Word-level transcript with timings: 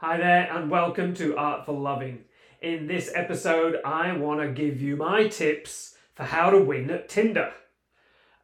Hi 0.00 0.18
there, 0.18 0.52
and 0.52 0.70
welcome 0.70 1.14
to 1.14 1.38
Artful 1.38 1.80
Loving. 1.80 2.24
In 2.60 2.86
this 2.86 3.10
episode, 3.14 3.78
I 3.82 4.12
want 4.12 4.42
to 4.42 4.48
give 4.48 4.82
you 4.82 4.94
my 4.94 5.26
tips 5.26 5.96
for 6.14 6.24
how 6.24 6.50
to 6.50 6.58
win 6.58 6.90
at 6.90 7.08
Tinder. 7.08 7.50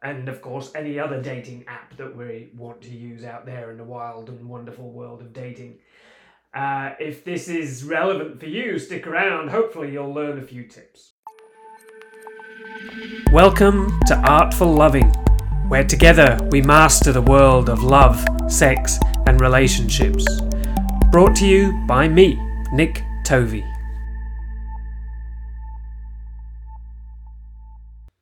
And 0.01 0.29
of 0.29 0.41
course, 0.41 0.71
any 0.73 0.97
other 0.97 1.21
dating 1.21 1.65
app 1.67 1.95
that 1.97 2.17
we 2.17 2.49
want 2.57 2.81
to 2.81 2.89
use 2.89 3.23
out 3.23 3.45
there 3.45 3.69
in 3.69 3.77
the 3.77 3.83
wild 3.83 4.29
and 4.29 4.49
wonderful 4.49 4.89
world 4.89 5.21
of 5.21 5.31
dating. 5.31 5.77
Uh, 6.55 6.93
if 6.99 7.23
this 7.23 7.47
is 7.47 7.83
relevant 7.83 8.39
for 8.39 8.47
you, 8.47 8.79
stick 8.79 9.05
around. 9.05 9.51
Hopefully, 9.51 9.91
you'll 9.91 10.11
learn 10.11 10.39
a 10.39 10.43
few 10.43 10.63
tips. 10.63 11.11
Welcome 13.31 13.99
to 14.07 14.15
Artful 14.27 14.73
Loving, 14.73 15.09
where 15.67 15.83
together 15.83 16.35
we 16.49 16.63
master 16.63 17.11
the 17.11 17.21
world 17.21 17.69
of 17.69 17.83
love, 17.83 18.25
sex, 18.51 18.97
and 19.27 19.39
relationships. 19.39 20.25
Brought 21.13 21.35
to 21.35 21.45
you 21.45 21.73
by 21.85 22.07
me, 22.07 22.41
Nick 22.71 23.03
Tovey. 23.23 23.63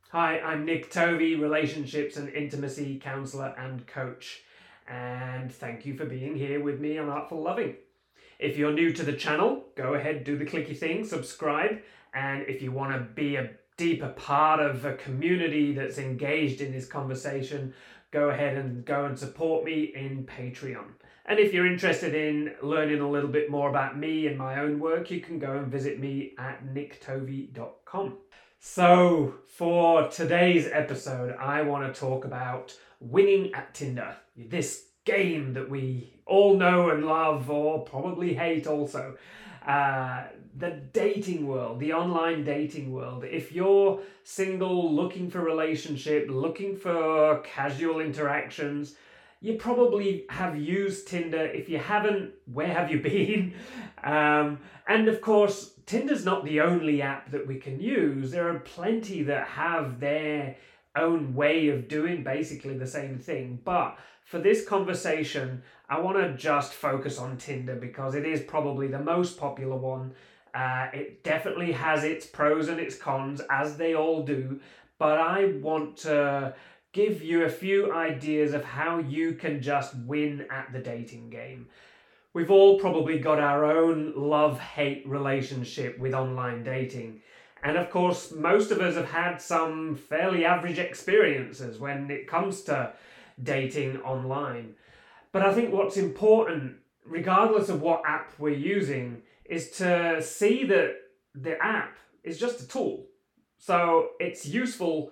Hi, 0.09 0.41
I'm 0.41 0.65
Nick 0.65 0.91
Tovey, 0.91 1.35
relationships 1.35 2.17
and 2.17 2.27
intimacy 2.27 2.99
counselor 2.99 3.55
and 3.57 3.87
coach. 3.87 4.41
And 4.89 5.49
thank 5.49 5.85
you 5.85 5.95
for 5.95 6.03
being 6.03 6.35
here 6.35 6.61
with 6.61 6.81
me 6.81 6.97
on 6.97 7.07
Artful 7.07 7.41
Loving. 7.41 7.75
If 8.39 8.57
you're 8.57 8.73
new 8.73 8.91
to 8.91 9.03
the 9.03 9.13
channel, 9.13 9.63
go 9.77 9.93
ahead, 9.93 10.25
do 10.25 10.37
the 10.37 10.43
clicky 10.43 10.77
thing, 10.77 11.05
subscribe. 11.05 11.79
And 12.13 12.43
if 12.49 12.61
you 12.61 12.73
want 12.73 12.91
to 12.91 12.99
be 12.99 13.37
a 13.37 13.51
deeper 13.77 14.09
part 14.09 14.59
of 14.59 14.83
a 14.83 14.95
community 14.95 15.71
that's 15.71 15.97
engaged 15.97 16.59
in 16.59 16.73
this 16.73 16.87
conversation, 16.87 17.73
go 18.11 18.29
ahead 18.29 18.57
and 18.57 18.85
go 18.85 19.05
and 19.05 19.17
support 19.17 19.63
me 19.63 19.91
in 19.95 20.25
Patreon. 20.25 20.85
And 21.25 21.39
if 21.39 21.53
you're 21.53 21.67
interested 21.67 22.13
in 22.13 22.53
learning 22.61 22.99
a 22.99 23.09
little 23.09 23.29
bit 23.29 23.49
more 23.49 23.69
about 23.69 23.97
me 23.97 24.27
and 24.27 24.37
my 24.37 24.59
own 24.59 24.79
work, 24.79 25.09
you 25.11 25.21
can 25.21 25.39
go 25.39 25.57
and 25.57 25.67
visit 25.67 25.99
me 25.99 26.33
at 26.37 26.65
nicktovey.com. 26.65 28.17
So, 28.59 29.35
for 29.47 30.07
today's 30.09 30.67
episode, 30.71 31.35
I 31.39 31.61
want 31.63 31.91
to 31.91 31.99
talk 31.99 32.25
about 32.25 32.75
winning 32.99 33.53
at 33.53 33.73
Tinder. 33.73 34.15
This 34.35 34.85
game 35.05 35.53
that 35.53 35.69
we 35.69 36.13
all 36.25 36.57
know 36.57 36.89
and 36.89 37.05
love, 37.05 37.49
or 37.49 37.83
probably 37.85 38.33
hate 38.33 38.67
also. 38.67 39.17
Uh, 39.65 40.25
the 40.57 40.81
dating 40.93 41.47
world, 41.47 41.79
the 41.79 41.93
online 41.93 42.43
dating 42.43 42.91
world. 42.91 43.23
If 43.23 43.51
you're 43.51 44.01
single, 44.23 44.93
looking 44.93 45.29
for 45.29 45.41
relationship, 45.41 46.27
looking 46.29 46.75
for 46.75 47.39
casual 47.39 47.99
interactions, 47.99 48.95
you 49.39 49.55
probably 49.55 50.25
have 50.29 50.55
used 50.55 51.07
Tinder. 51.07 51.45
If 51.45 51.67
you 51.67 51.79
haven't, 51.79 52.33
where 52.51 52.73
have 52.73 52.91
you 52.91 52.99
been? 52.99 53.53
Um, 54.03 54.57
and 54.87 55.07
of 55.07 55.21
course, 55.21 55.73
Tinder's 55.85 56.25
not 56.25 56.43
the 56.43 56.61
only 56.61 57.03
app 57.03 57.29
that 57.29 57.45
we 57.45 57.59
can 57.59 57.79
use. 57.79 58.31
There 58.31 58.49
are 58.49 58.57
plenty 58.57 59.21
that 59.21 59.47
have 59.49 59.99
their 59.99 60.55
own 60.95 61.35
way 61.35 61.69
of 61.69 61.87
doing 61.87 62.23
basically 62.23 62.77
the 62.77 62.87
same 62.87 63.19
thing. 63.19 63.59
But 63.63 63.99
for 64.23 64.39
this 64.39 64.65
conversation, 64.65 65.61
I 65.89 65.99
want 65.99 66.17
to 66.17 66.35
just 66.35 66.73
focus 66.73 67.19
on 67.19 67.37
Tinder 67.37 67.75
because 67.75 68.15
it 68.15 68.25
is 68.25 68.41
probably 68.41 68.87
the 68.87 68.99
most 68.99 69.37
popular 69.37 69.75
one. 69.75 70.13
Uh, 70.53 70.87
it 70.93 71.23
definitely 71.23 71.71
has 71.71 72.03
its 72.03 72.25
pros 72.25 72.67
and 72.67 72.79
its 72.79 72.95
cons, 72.95 73.41
as 73.49 73.77
they 73.77 73.95
all 73.95 74.23
do. 74.23 74.59
But 74.97 75.17
I 75.17 75.53
want 75.61 75.97
to 75.97 76.53
give 76.91 77.21
you 77.23 77.43
a 77.43 77.49
few 77.49 77.93
ideas 77.93 78.53
of 78.53 78.63
how 78.63 78.99
you 78.99 79.33
can 79.33 79.61
just 79.61 79.95
win 79.95 80.45
at 80.51 80.71
the 80.73 80.79
dating 80.79 81.29
game. 81.29 81.67
We've 82.33 82.51
all 82.51 82.79
probably 82.79 83.19
got 83.19 83.39
our 83.39 83.65
own 83.65 84.13
love 84.15 84.59
hate 84.59 85.07
relationship 85.07 85.99
with 85.99 86.13
online 86.13 86.63
dating. 86.63 87.21
And 87.63 87.77
of 87.77 87.89
course, 87.89 88.31
most 88.31 88.71
of 88.71 88.79
us 88.81 88.95
have 88.95 89.09
had 89.09 89.37
some 89.41 89.95
fairly 89.95 90.45
average 90.45 90.79
experiences 90.79 91.79
when 91.79 92.09
it 92.09 92.27
comes 92.27 92.61
to 92.63 92.93
dating 93.41 94.01
online. 94.01 94.75
But 95.31 95.43
I 95.43 95.53
think 95.53 95.73
what's 95.73 95.97
important, 95.97 96.77
regardless 97.05 97.69
of 97.69 97.81
what 97.81 98.01
app 98.05 98.31
we're 98.37 98.49
using, 98.49 99.21
is 99.51 99.69
to 99.69 100.21
see 100.21 100.63
that 100.63 100.95
the 101.35 101.61
app 101.61 101.97
is 102.23 102.39
just 102.39 102.61
a 102.61 102.67
tool. 102.67 103.05
So 103.57 104.11
it's 104.19 104.47
useful 104.47 105.11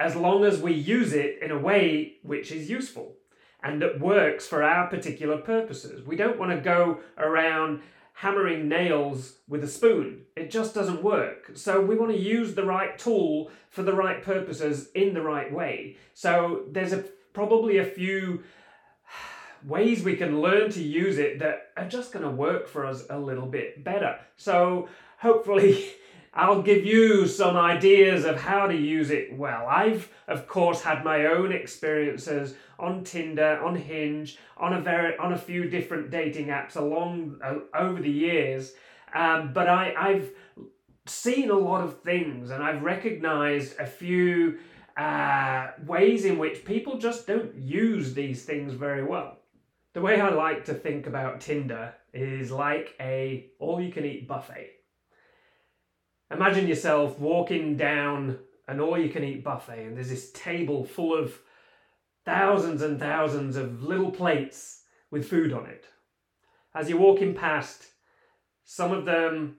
as 0.00 0.16
long 0.16 0.44
as 0.44 0.58
we 0.58 0.72
use 0.72 1.12
it 1.12 1.38
in 1.42 1.50
a 1.50 1.58
way 1.58 2.14
which 2.22 2.50
is 2.50 2.70
useful 2.70 3.16
and 3.62 3.80
that 3.82 4.00
works 4.00 4.46
for 4.46 4.62
our 4.62 4.88
particular 4.88 5.36
purposes. 5.36 6.04
We 6.04 6.16
don't 6.16 6.38
want 6.38 6.50
to 6.50 6.60
go 6.60 7.00
around 7.18 7.82
hammering 8.14 8.68
nails 8.68 9.36
with 9.46 9.62
a 9.62 9.68
spoon. 9.68 10.22
It 10.34 10.50
just 10.50 10.74
doesn't 10.74 11.02
work. 11.02 11.50
So 11.54 11.80
we 11.80 11.94
want 11.94 12.12
to 12.12 12.18
use 12.18 12.54
the 12.54 12.64
right 12.64 12.98
tool 12.98 13.50
for 13.68 13.82
the 13.82 13.92
right 13.92 14.22
purposes 14.22 14.88
in 14.94 15.12
the 15.12 15.22
right 15.22 15.52
way. 15.52 15.96
So 16.14 16.64
there's 16.70 16.94
a 16.94 17.04
probably 17.34 17.78
a 17.78 17.84
few 17.84 18.44
ways 19.66 20.02
we 20.02 20.16
can 20.16 20.40
learn 20.40 20.70
to 20.72 20.82
use 20.82 21.18
it 21.18 21.38
that 21.38 21.70
are 21.76 21.88
just 21.88 22.12
going 22.12 22.24
to 22.24 22.30
work 22.30 22.68
for 22.68 22.86
us 22.86 23.04
a 23.10 23.18
little 23.18 23.46
bit 23.46 23.84
better. 23.84 24.18
So 24.36 24.88
hopefully 25.18 25.92
I'll 26.34 26.62
give 26.62 26.86
you 26.86 27.26
some 27.26 27.56
ideas 27.56 28.24
of 28.24 28.40
how 28.40 28.66
to 28.66 28.74
use 28.74 29.10
it 29.10 29.36
well. 29.36 29.66
I've, 29.66 30.08
of 30.26 30.46
course, 30.46 30.80
had 30.82 31.04
my 31.04 31.26
own 31.26 31.52
experiences 31.52 32.54
on 32.78 33.04
Tinder, 33.04 33.60
on 33.62 33.76
Hinge, 33.76 34.38
on 34.56 34.72
a 34.72 34.80
very, 34.80 35.16
on 35.18 35.34
a 35.34 35.38
few 35.38 35.68
different 35.68 36.10
dating 36.10 36.46
apps 36.46 36.76
along 36.76 37.38
uh, 37.44 37.56
over 37.78 38.00
the 38.00 38.10
years. 38.10 38.72
Um, 39.14 39.52
but 39.52 39.68
I, 39.68 39.94
I've 39.96 40.30
seen 41.06 41.50
a 41.50 41.58
lot 41.58 41.82
of 41.82 42.00
things, 42.00 42.50
and 42.50 42.62
I've 42.62 42.82
recognised 42.82 43.78
a 43.78 43.86
few 43.86 44.58
uh, 44.96 45.68
ways 45.86 46.24
in 46.24 46.38
which 46.38 46.64
people 46.64 46.98
just 46.98 47.26
don't 47.26 47.54
use 47.54 48.14
these 48.14 48.44
things 48.44 48.72
very 48.72 49.04
well. 49.04 49.38
The 49.94 50.00
way 50.00 50.20
I 50.20 50.30
like 50.30 50.64
to 50.66 50.74
think 50.74 51.06
about 51.06 51.40
Tinder 51.40 51.94
is 52.14 52.50
like 52.50 52.94
a 53.00 53.50
all-you-can-eat 53.58 54.26
buffet 54.26 54.70
Imagine 56.32 56.66
yourself 56.66 57.18
walking 57.18 57.76
down 57.76 58.38
an 58.66 58.80
all 58.80 58.98
you 58.98 59.10
can 59.10 59.22
eat 59.22 59.44
buffet, 59.44 59.84
and 59.84 59.96
there's 59.96 60.08
this 60.08 60.32
table 60.32 60.82
full 60.82 61.14
of 61.14 61.38
thousands 62.24 62.80
and 62.80 62.98
thousands 62.98 63.56
of 63.56 63.82
little 63.82 64.10
plates 64.10 64.84
with 65.10 65.28
food 65.28 65.52
on 65.52 65.66
it. 65.66 65.84
As 66.74 66.88
you're 66.88 66.98
walking 66.98 67.34
past, 67.34 67.84
some 68.64 68.92
of 68.92 69.04
them 69.04 69.56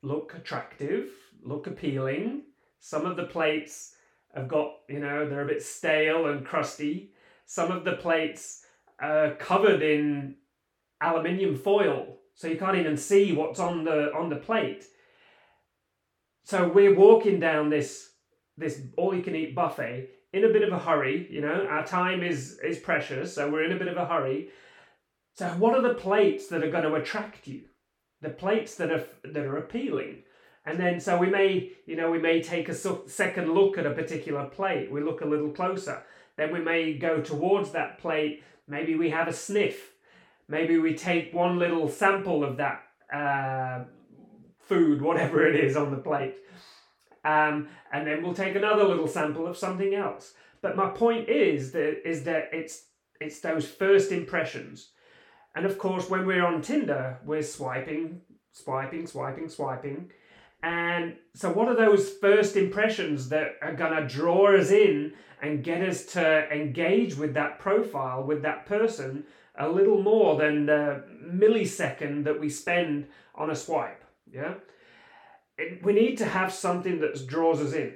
look 0.00 0.34
attractive, 0.34 1.10
look 1.42 1.66
appealing. 1.66 2.44
Some 2.80 3.04
of 3.04 3.16
the 3.16 3.24
plates 3.26 3.94
have 4.34 4.48
got, 4.48 4.76
you 4.88 5.00
know, 5.00 5.28
they're 5.28 5.42
a 5.42 5.48
bit 5.48 5.62
stale 5.62 6.28
and 6.28 6.46
crusty. 6.46 7.12
Some 7.44 7.70
of 7.70 7.84
the 7.84 7.96
plates 7.96 8.64
are 9.00 9.34
covered 9.34 9.82
in 9.82 10.36
aluminium 11.00 11.56
foil, 11.56 12.18
so 12.34 12.48
you 12.48 12.56
can't 12.56 12.76
even 12.76 12.96
see 12.96 13.32
what's 13.32 13.60
on 13.60 13.84
the 13.84 14.12
on 14.14 14.28
the 14.28 14.36
plate. 14.36 14.84
So 16.44 16.68
we're 16.68 16.94
walking 16.94 17.40
down 17.40 17.70
this 17.70 18.10
this 18.56 18.80
all 18.96 19.14
you 19.14 19.22
can 19.22 19.36
eat 19.36 19.54
buffet 19.54 20.08
in 20.32 20.44
a 20.44 20.48
bit 20.48 20.62
of 20.62 20.72
a 20.72 20.78
hurry. 20.78 21.26
You 21.30 21.40
know, 21.40 21.66
our 21.68 21.86
time 21.86 22.22
is 22.22 22.58
is 22.62 22.78
precious, 22.78 23.34
so 23.34 23.50
we're 23.50 23.64
in 23.64 23.72
a 23.72 23.78
bit 23.78 23.88
of 23.88 23.96
a 23.96 24.06
hurry. 24.06 24.50
So 25.34 25.48
what 25.50 25.74
are 25.74 25.82
the 25.82 25.94
plates 25.94 26.48
that 26.48 26.64
are 26.64 26.70
going 26.70 26.84
to 26.84 26.94
attract 26.94 27.46
you? 27.46 27.64
The 28.20 28.30
plates 28.30 28.74
that 28.76 28.90
are 28.90 29.04
that 29.24 29.44
are 29.44 29.58
appealing. 29.58 30.24
And 30.64 30.78
then, 30.78 31.00
so 31.00 31.16
we 31.16 31.28
may, 31.30 31.72
you 31.86 31.96
know, 31.96 32.10
we 32.10 32.18
may 32.18 32.42
take 32.42 32.68
a 32.68 32.74
second 32.74 33.54
look 33.54 33.78
at 33.78 33.86
a 33.86 33.94
particular 33.94 34.44
plate. 34.44 34.90
We 34.90 35.00
look 35.02 35.22
a 35.22 35.26
little 35.26 35.50
closer. 35.50 36.02
Then 36.36 36.52
we 36.52 36.60
may 36.60 36.98
go 36.98 37.22
towards 37.22 37.70
that 37.70 37.98
plate. 37.98 38.42
Maybe 38.68 38.94
we 38.94 39.10
have 39.10 39.28
a 39.28 39.32
sniff. 39.32 39.92
Maybe 40.48 40.78
we 40.78 40.94
take 40.94 41.34
one 41.34 41.58
little 41.58 41.88
sample 41.88 42.44
of 42.44 42.58
that 42.58 42.82
uh, 43.12 43.84
food, 44.60 45.02
whatever 45.02 45.46
it 45.46 45.56
is 45.56 45.76
on 45.76 45.90
the 45.90 45.96
plate. 45.96 46.36
Um, 47.24 47.68
and 47.92 48.06
then 48.06 48.22
we'll 48.22 48.34
take 48.34 48.54
another 48.54 48.84
little 48.84 49.08
sample 49.08 49.46
of 49.46 49.56
something 49.56 49.94
else. 49.94 50.34
But 50.62 50.76
my 50.76 50.90
point 50.90 51.28
is 51.28 51.72
that 51.72 52.08
is 52.08 52.24
that 52.24 52.50
it's 52.52 52.84
it's 53.20 53.40
those 53.40 53.66
first 53.66 54.12
impressions. 54.12 54.90
And 55.54 55.66
of 55.66 55.78
course, 55.78 56.08
when 56.08 56.26
we're 56.26 56.44
on 56.44 56.62
Tinder, 56.62 57.18
we're 57.24 57.42
swiping, 57.42 58.20
swiping, 58.52 59.06
swiping, 59.06 59.48
swiping. 59.48 60.10
And 60.62 61.16
so, 61.34 61.52
what 61.52 61.68
are 61.68 61.76
those 61.76 62.10
first 62.10 62.56
impressions 62.56 63.28
that 63.28 63.56
are 63.62 63.74
going 63.74 63.94
to 63.94 64.08
draw 64.08 64.56
us 64.56 64.70
in 64.70 65.12
and 65.40 65.62
get 65.62 65.82
us 65.82 66.04
to 66.06 66.52
engage 66.52 67.16
with 67.16 67.34
that 67.34 67.60
profile, 67.60 68.24
with 68.24 68.42
that 68.42 68.66
person, 68.66 69.24
a 69.56 69.68
little 69.68 70.02
more 70.02 70.36
than 70.36 70.66
the 70.66 71.04
millisecond 71.24 72.24
that 72.24 72.40
we 72.40 72.48
spend 72.48 73.06
on 73.34 73.50
a 73.50 73.54
swipe? 73.54 74.02
Yeah? 74.32 74.54
It, 75.56 75.84
we 75.84 75.92
need 75.92 76.18
to 76.18 76.24
have 76.24 76.52
something 76.52 77.00
that 77.00 77.26
draws 77.26 77.60
us 77.60 77.72
in. 77.72 77.94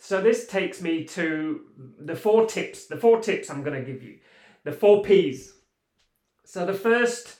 So 0.00 0.20
this 0.20 0.46
takes 0.46 0.82
me 0.82 1.04
to 1.04 1.60
the 1.98 2.16
four 2.16 2.46
tips, 2.46 2.86
the 2.86 2.96
four 2.96 3.20
tips 3.20 3.48
I'm 3.48 3.62
going 3.62 3.82
to 3.82 3.92
give 3.92 4.02
you. 4.02 4.18
The 4.64 4.72
four 4.72 5.02
P's. 5.02 5.54
So 6.44 6.66
the 6.66 6.74
first 6.74 7.38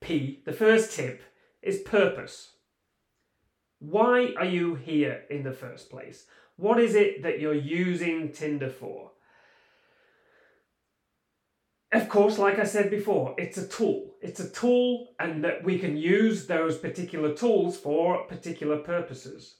P, 0.00 0.42
the 0.44 0.52
first 0.52 0.92
tip, 0.92 1.22
is 1.62 1.80
purpose. 1.80 2.52
Why 3.80 4.34
are 4.38 4.44
you 4.44 4.76
here 4.76 5.22
in 5.30 5.42
the 5.42 5.52
first 5.52 5.90
place? 5.90 6.26
What 6.56 6.78
is 6.78 6.94
it 6.94 7.22
that 7.22 7.40
you're 7.40 7.54
using 7.54 8.30
Tinder 8.30 8.68
for? 8.68 9.10
Of 11.92 12.08
course, 12.08 12.38
like 12.38 12.58
I 12.58 12.64
said 12.64 12.90
before, 12.90 13.34
it's 13.36 13.58
a 13.58 13.66
tool. 13.66 14.14
It's 14.20 14.38
a 14.38 14.48
tool, 14.48 15.08
and 15.18 15.42
that 15.42 15.64
we 15.64 15.78
can 15.78 15.96
use 15.96 16.46
those 16.46 16.78
particular 16.78 17.34
tools 17.34 17.76
for 17.76 18.24
particular 18.24 18.76
purposes. 18.76 19.56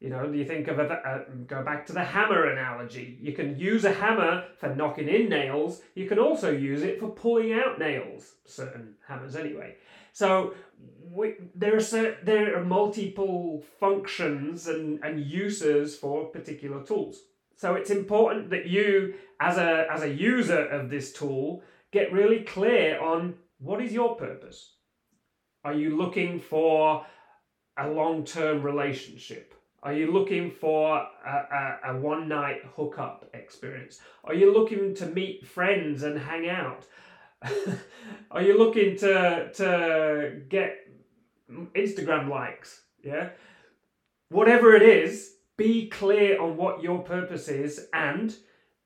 You 0.00 0.10
know, 0.10 0.30
you 0.32 0.44
think 0.44 0.68
of 0.68 0.78
a, 0.78 1.26
go 1.46 1.62
back 1.62 1.84
to 1.86 1.92
the 1.92 2.02
hammer 2.02 2.50
analogy. 2.50 3.18
You 3.20 3.32
can 3.32 3.58
use 3.58 3.84
a 3.84 3.92
hammer 3.92 4.44
for 4.58 4.74
knocking 4.74 5.08
in 5.08 5.28
nails. 5.28 5.82
You 5.94 6.08
can 6.08 6.18
also 6.18 6.50
use 6.50 6.82
it 6.82 6.98
for 6.98 7.10
pulling 7.10 7.52
out 7.52 7.78
nails. 7.78 8.34
Certain 8.46 8.94
hammers, 9.06 9.36
anyway. 9.36 9.76
So 10.12 10.54
we, 11.10 11.34
there 11.54 11.76
are 11.76 11.80
certain, 11.80 12.24
there 12.24 12.56
are 12.56 12.64
multiple 12.64 13.62
functions 13.80 14.68
and, 14.68 15.02
and 15.02 15.20
uses 15.20 15.96
for 15.96 16.26
particular 16.26 16.82
tools. 16.82 17.20
So 17.56 17.74
it's 17.74 17.90
important 17.90 18.50
that 18.50 18.66
you, 18.66 19.14
as 19.40 19.58
a 19.58 19.86
as 19.90 20.02
a 20.02 20.08
user 20.08 20.66
of 20.66 20.90
this 20.90 21.12
tool, 21.12 21.62
get 21.90 22.12
really 22.12 22.40
clear 22.40 23.00
on 23.00 23.34
what 23.58 23.82
is 23.82 23.92
your 23.92 24.14
purpose. 24.14 24.74
Are 25.64 25.74
you 25.74 25.96
looking 25.96 26.38
for 26.38 27.04
a 27.76 27.88
long 27.88 28.24
term 28.24 28.62
relationship? 28.62 29.54
Are 29.82 29.92
you 29.92 30.12
looking 30.12 30.50
for 30.50 30.98
a, 30.98 31.80
a, 31.84 31.94
a 31.94 31.96
one 31.98 32.28
night 32.28 32.62
hookup 32.76 33.28
experience? 33.34 34.00
Are 34.24 34.34
you 34.34 34.52
looking 34.52 34.94
to 34.96 35.06
meet 35.06 35.46
friends 35.46 36.02
and 36.02 36.18
hang 36.18 36.48
out? 36.48 36.84
Are 38.30 38.42
you 38.42 38.58
looking 38.58 38.96
to 38.98 39.50
to 39.54 40.42
get 40.48 40.76
Instagram 41.74 42.28
likes? 42.28 42.82
Yeah. 43.02 43.30
Whatever 44.30 44.74
it 44.74 44.82
is, 44.82 45.34
be 45.56 45.88
clear 45.88 46.40
on 46.40 46.56
what 46.56 46.82
your 46.82 47.02
purpose 47.02 47.48
is 47.48 47.88
and 47.92 48.34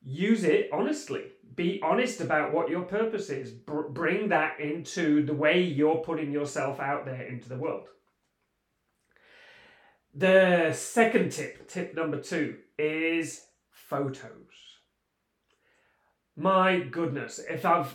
use 0.03 0.45
it 0.45 0.69
honestly. 0.73 1.25
Be 1.55 1.81
honest 1.83 2.21
about 2.21 2.53
what 2.53 2.71
your 2.71 2.83
purpose 2.83 3.29
is. 3.29 3.51
Br- 3.51 3.89
bring 3.89 4.29
that 4.29 4.61
into 4.61 5.25
the 5.27 5.35
way 5.35 5.61
you're 5.61 5.99
putting 5.99 6.33
yourself 6.33 6.81
out 6.81 7.05
there 7.05 7.23
into 7.23 7.49
the 7.49 7.59
world. 7.59 7.89
The 10.15 10.73
second 10.75 11.33
tip, 11.33 11.69
tip 11.69 11.95
number 11.95 12.21
two, 12.21 12.59
is 12.79 13.47
photos. 13.71 14.79
My 16.37 16.81
goodness, 16.81 17.39
if 17.39 17.67
I 17.67 17.87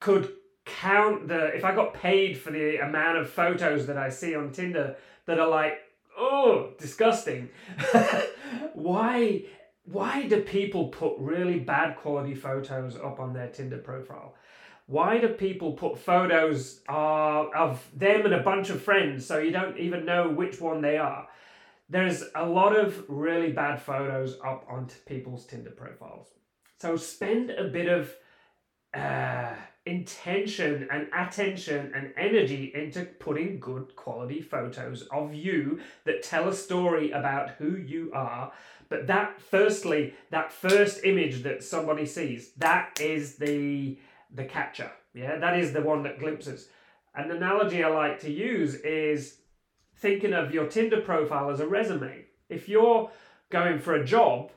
could 0.00 0.32
count 0.64 1.28
the, 1.28 1.54
if 1.54 1.64
I 1.64 1.74
got 1.74 1.94
paid 1.94 2.38
for 2.38 2.50
the 2.50 2.78
amount 2.78 3.18
of 3.18 3.30
photos 3.30 3.86
that 3.86 3.96
I 3.96 4.08
see 4.08 4.34
on 4.34 4.52
Tinder 4.52 4.96
that 5.26 5.38
are 5.38 5.48
like, 5.48 5.78
oh, 6.18 6.72
disgusting. 6.78 7.50
why, 8.74 9.44
why 9.84 10.26
do 10.26 10.40
people 10.42 10.88
put 10.88 11.14
really 11.18 11.58
bad 11.58 11.96
quality 11.96 12.34
photos 12.34 12.96
up 12.96 13.20
on 13.20 13.32
their 13.32 13.48
Tinder 13.48 13.78
profile? 13.78 14.34
Why 14.86 15.18
do 15.18 15.28
people 15.28 15.72
put 15.72 15.98
photos 15.98 16.80
uh, 16.88 17.46
of 17.56 17.84
them 17.94 18.24
and 18.24 18.34
a 18.34 18.42
bunch 18.42 18.70
of 18.70 18.82
friends 18.82 19.26
so 19.26 19.38
you 19.38 19.50
don't 19.50 19.78
even 19.78 20.04
know 20.04 20.28
which 20.28 20.60
one 20.60 20.80
they 20.80 20.96
are? 20.96 21.28
there's 21.88 22.24
a 22.34 22.44
lot 22.44 22.76
of 22.76 23.04
really 23.08 23.52
bad 23.52 23.80
photos 23.80 24.38
up 24.44 24.66
on 24.68 24.88
people's 25.06 25.46
Tinder 25.46 25.70
profiles. 25.70 26.28
So 26.80 26.96
spend 26.96 27.50
a 27.50 27.64
bit 27.64 27.88
of 27.88 28.12
uh, 28.92 29.54
intention 29.86 30.88
and 30.90 31.08
attention 31.16 31.92
and 31.94 32.12
energy 32.16 32.72
into 32.74 33.04
putting 33.04 33.60
good 33.60 33.94
quality 33.96 34.42
photos 34.42 35.02
of 35.12 35.32
you 35.32 35.80
that 36.04 36.22
tell 36.22 36.48
a 36.48 36.54
story 36.54 37.12
about 37.12 37.50
who 37.50 37.76
you 37.76 38.10
are. 38.12 38.52
But 38.88 39.06
that, 39.06 39.40
firstly, 39.40 40.14
that 40.30 40.52
first 40.52 41.04
image 41.04 41.42
that 41.44 41.62
somebody 41.62 42.04
sees, 42.06 42.52
that 42.58 43.00
is 43.00 43.36
the 43.36 43.98
the 44.34 44.44
catcher. 44.44 44.90
Yeah, 45.14 45.38
that 45.38 45.58
is 45.58 45.72
the 45.72 45.80
one 45.80 46.02
that 46.02 46.18
glimpses. 46.18 46.68
An 47.14 47.30
analogy 47.30 47.82
I 47.82 47.88
like 47.88 48.20
to 48.20 48.30
use 48.30 48.74
is 48.74 49.38
thinking 49.96 50.34
of 50.34 50.52
your 50.52 50.66
Tinder 50.66 51.00
profile 51.00 51.48
as 51.50 51.60
a 51.60 51.66
resume. 51.66 52.26
If 52.48 52.68
you're 52.68 53.10
going 53.48 53.78
for 53.78 53.94
a 53.94 54.04
job 54.04 54.50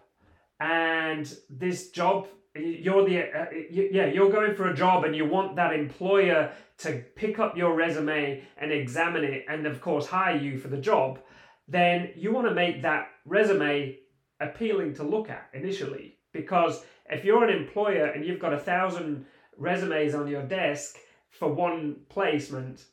and 0.59 1.33
this 1.49 1.91
job 1.91 2.27
you're 2.59 3.05
the 3.05 3.19
uh, 3.19 3.45
yeah 3.69 4.05
you're 4.05 4.31
going 4.31 4.55
for 4.55 4.69
a 4.69 4.75
job 4.75 5.03
and 5.03 5.15
you 5.15 5.25
want 5.25 5.55
that 5.55 5.73
employer 5.73 6.51
to 6.77 7.03
pick 7.15 7.39
up 7.39 7.57
your 7.57 7.75
resume 7.75 8.43
and 8.57 8.71
examine 8.71 9.23
it 9.23 9.45
and 9.49 9.65
of 9.65 9.81
course 9.81 10.07
hire 10.07 10.37
you 10.37 10.57
for 10.57 10.67
the 10.67 10.77
job 10.77 11.19
then 11.67 12.09
you 12.15 12.31
want 12.31 12.47
to 12.47 12.53
make 12.53 12.81
that 12.81 13.09
resume 13.25 13.97
appealing 14.39 14.93
to 14.93 15.03
look 15.03 15.29
at 15.29 15.49
initially 15.53 16.15
because 16.31 16.83
if 17.09 17.25
you're 17.25 17.43
an 17.43 17.55
employer 17.55 18.05
and 18.05 18.25
you've 18.25 18.39
got 18.39 18.53
a 18.53 18.59
thousand 18.59 19.25
resumes 19.57 20.15
on 20.15 20.27
your 20.27 20.43
desk 20.43 20.97
for 21.29 21.51
one 21.51 21.95
placement 22.09 22.85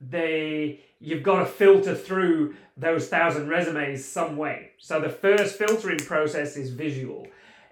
they 0.00 0.80
you've 1.00 1.22
got 1.22 1.40
to 1.40 1.46
filter 1.46 1.94
through 1.94 2.54
those 2.76 3.08
thousand 3.08 3.48
resumes 3.48 4.04
some 4.04 4.36
way. 4.36 4.70
So 4.78 5.00
the 5.00 5.08
first 5.08 5.56
filtering 5.56 5.98
process 5.98 6.56
is 6.56 6.70
visual. 6.70 7.26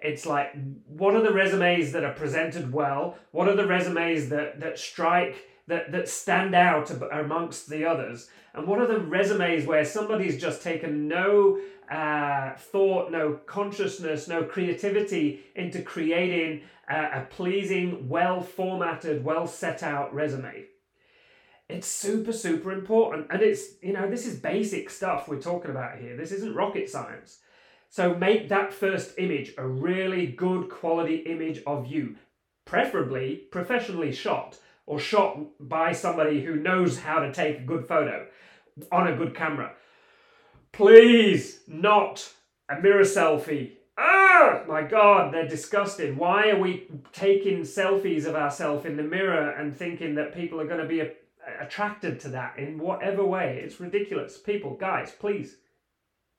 It's 0.06 0.26
like 0.26 0.54
what 0.86 1.14
are 1.14 1.22
the 1.22 1.32
resumes 1.32 1.92
that 1.92 2.04
are 2.04 2.12
presented 2.12 2.72
well? 2.72 3.16
What 3.32 3.48
are 3.48 3.56
the 3.56 3.66
resumes 3.66 4.28
that 4.28 4.60
that 4.60 4.78
strike 4.78 5.36
that 5.66 5.92
that 5.92 6.08
stand 6.08 6.54
out 6.54 6.90
amongst 7.12 7.68
the 7.68 7.84
others? 7.84 8.28
And 8.54 8.66
what 8.66 8.80
are 8.80 8.86
the 8.86 9.00
resumes 9.00 9.66
where 9.66 9.84
somebody's 9.84 10.40
just 10.40 10.62
taken 10.62 11.08
no 11.08 11.60
uh, 11.90 12.54
thought, 12.56 13.12
no 13.12 13.34
consciousness, 13.46 14.28
no 14.28 14.44
creativity 14.44 15.40
into 15.54 15.82
creating 15.82 16.62
a, 16.88 17.20
a 17.20 17.26
pleasing, 17.28 18.08
well 18.08 18.40
formatted, 18.40 19.24
well 19.24 19.46
set 19.46 19.82
out 19.82 20.14
resume? 20.14 20.64
It's 21.68 21.88
super, 21.88 22.32
super 22.32 22.70
important. 22.72 23.26
And 23.30 23.42
it's, 23.42 23.82
you 23.82 23.92
know, 23.92 24.08
this 24.08 24.24
is 24.26 24.38
basic 24.38 24.88
stuff 24.88 25.28
we're 25.28 25.40
talking 25.40 25.72
about 25.72 25.98
here. 25.98 26.16
This 26.16 26.32
isn't 26.32 26.54
rocket 26.54 26.88
science. 26.88 27.40
So 27.96 28.14
make 28.14 28.50
that 28.50 28.74
first 28.74 29.14
image 29.16 29.54
a 29.56 29.66
really 29.66 30.26
good 30.26 30.68
quality 30.68 31.16
image 31.20 31.62
of 31.66 31.86
you, 31.86 32.16
preferably 32.66 33.36
professionally 33.50 34.12
shot 34.12 34.58
or 34.84 34.98
shot 34.98 35.38
by 35.58 35.92
somebody 35.92 36.44
who 36.44 36.56
knows 36.56 36.98
how 36.98 37.20
to 37.20 37.32
take 37.32 37.56
a 37.56 37.62
good 37.62 37.88
photo 37.88 38.26
on 38.92 39.06
a 39.06 39.16
good 39.16 39.34
camera. 39.34 39.72
Please, 40.72 41.60
not 41.66 42.34
a 42.68 42.78
mirror 42.78 43.00
selfie. 43.00 43.76
Ah, 43.96 44.64
my 44.68 44.82
God, 44.82 45.32
they're 45.32 45.48
disgusting. 45.48 46.18
Why 46.18 46.50
are 46.50 46.60
we 46.60 46.88
taking 47.14 47.62
selfies 47.62 48.26
of 48.26 48.34
ourselves 48.34 48.84
in 48.84 48.98
the 48.98 49.04
mirror 49.04 49.52
and 49.52 49.74
thinking 49.74 50.16
that 50.16 50.34
people 50.34 50.60
are 50.60 50.68
going 50.68 50.82
to 50.82 50.86
be 50.86 51.00
a, 51.00 51.12
attracted 51.62 52.20
to 52.20 52.28
that 52.28 52.58
in 52.58 52.78
whatever 52.78 53.24
way. 53.24 53.62
It's 53.64 53.80
ridiculous. 53.80 54.36
People, 54.36 54.74
guys, 54.74 55.12
please 55.18 55.56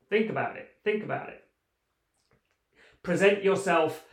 think 0.08 0.30
about 0.30 0.56
it. 0.56 0.70
Think 0.84 1.04
about 1.04 1.30
it. 1.30 1.46
Present 3.04 3.44
yourself 3.44 4.06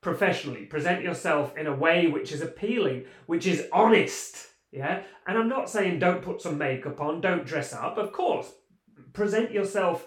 professionally. 0.00 0.64
Present 0.64 1.02
yourself 1.02 1.56
in 1.56 1.66
a 1.66 1.74
way 1.74 2.06
which 2.06 2.32
is 2.32 2.40
appealing, 2.40 3.04
which 3.26 3.46
is 3.46 3.66
honest. 3.72 4.48
Yeah? 4.72 5.02
And 5.26 5.38
I'm 5.38 5.48
not 5.48 5.68
saying 5.68 5.98
don't 5.98 6.22
put 6.22 6.40
some 6.40 6.58
makeup 6.58 7.00
on, 7.00 7.20
don't 7.20 7.44
dress 7.44 7.72
up. 7.72 7.98
Of 7.98 8.12
course, 8.12 8.52
present 9.12 9.50
yourself 9.52 10.06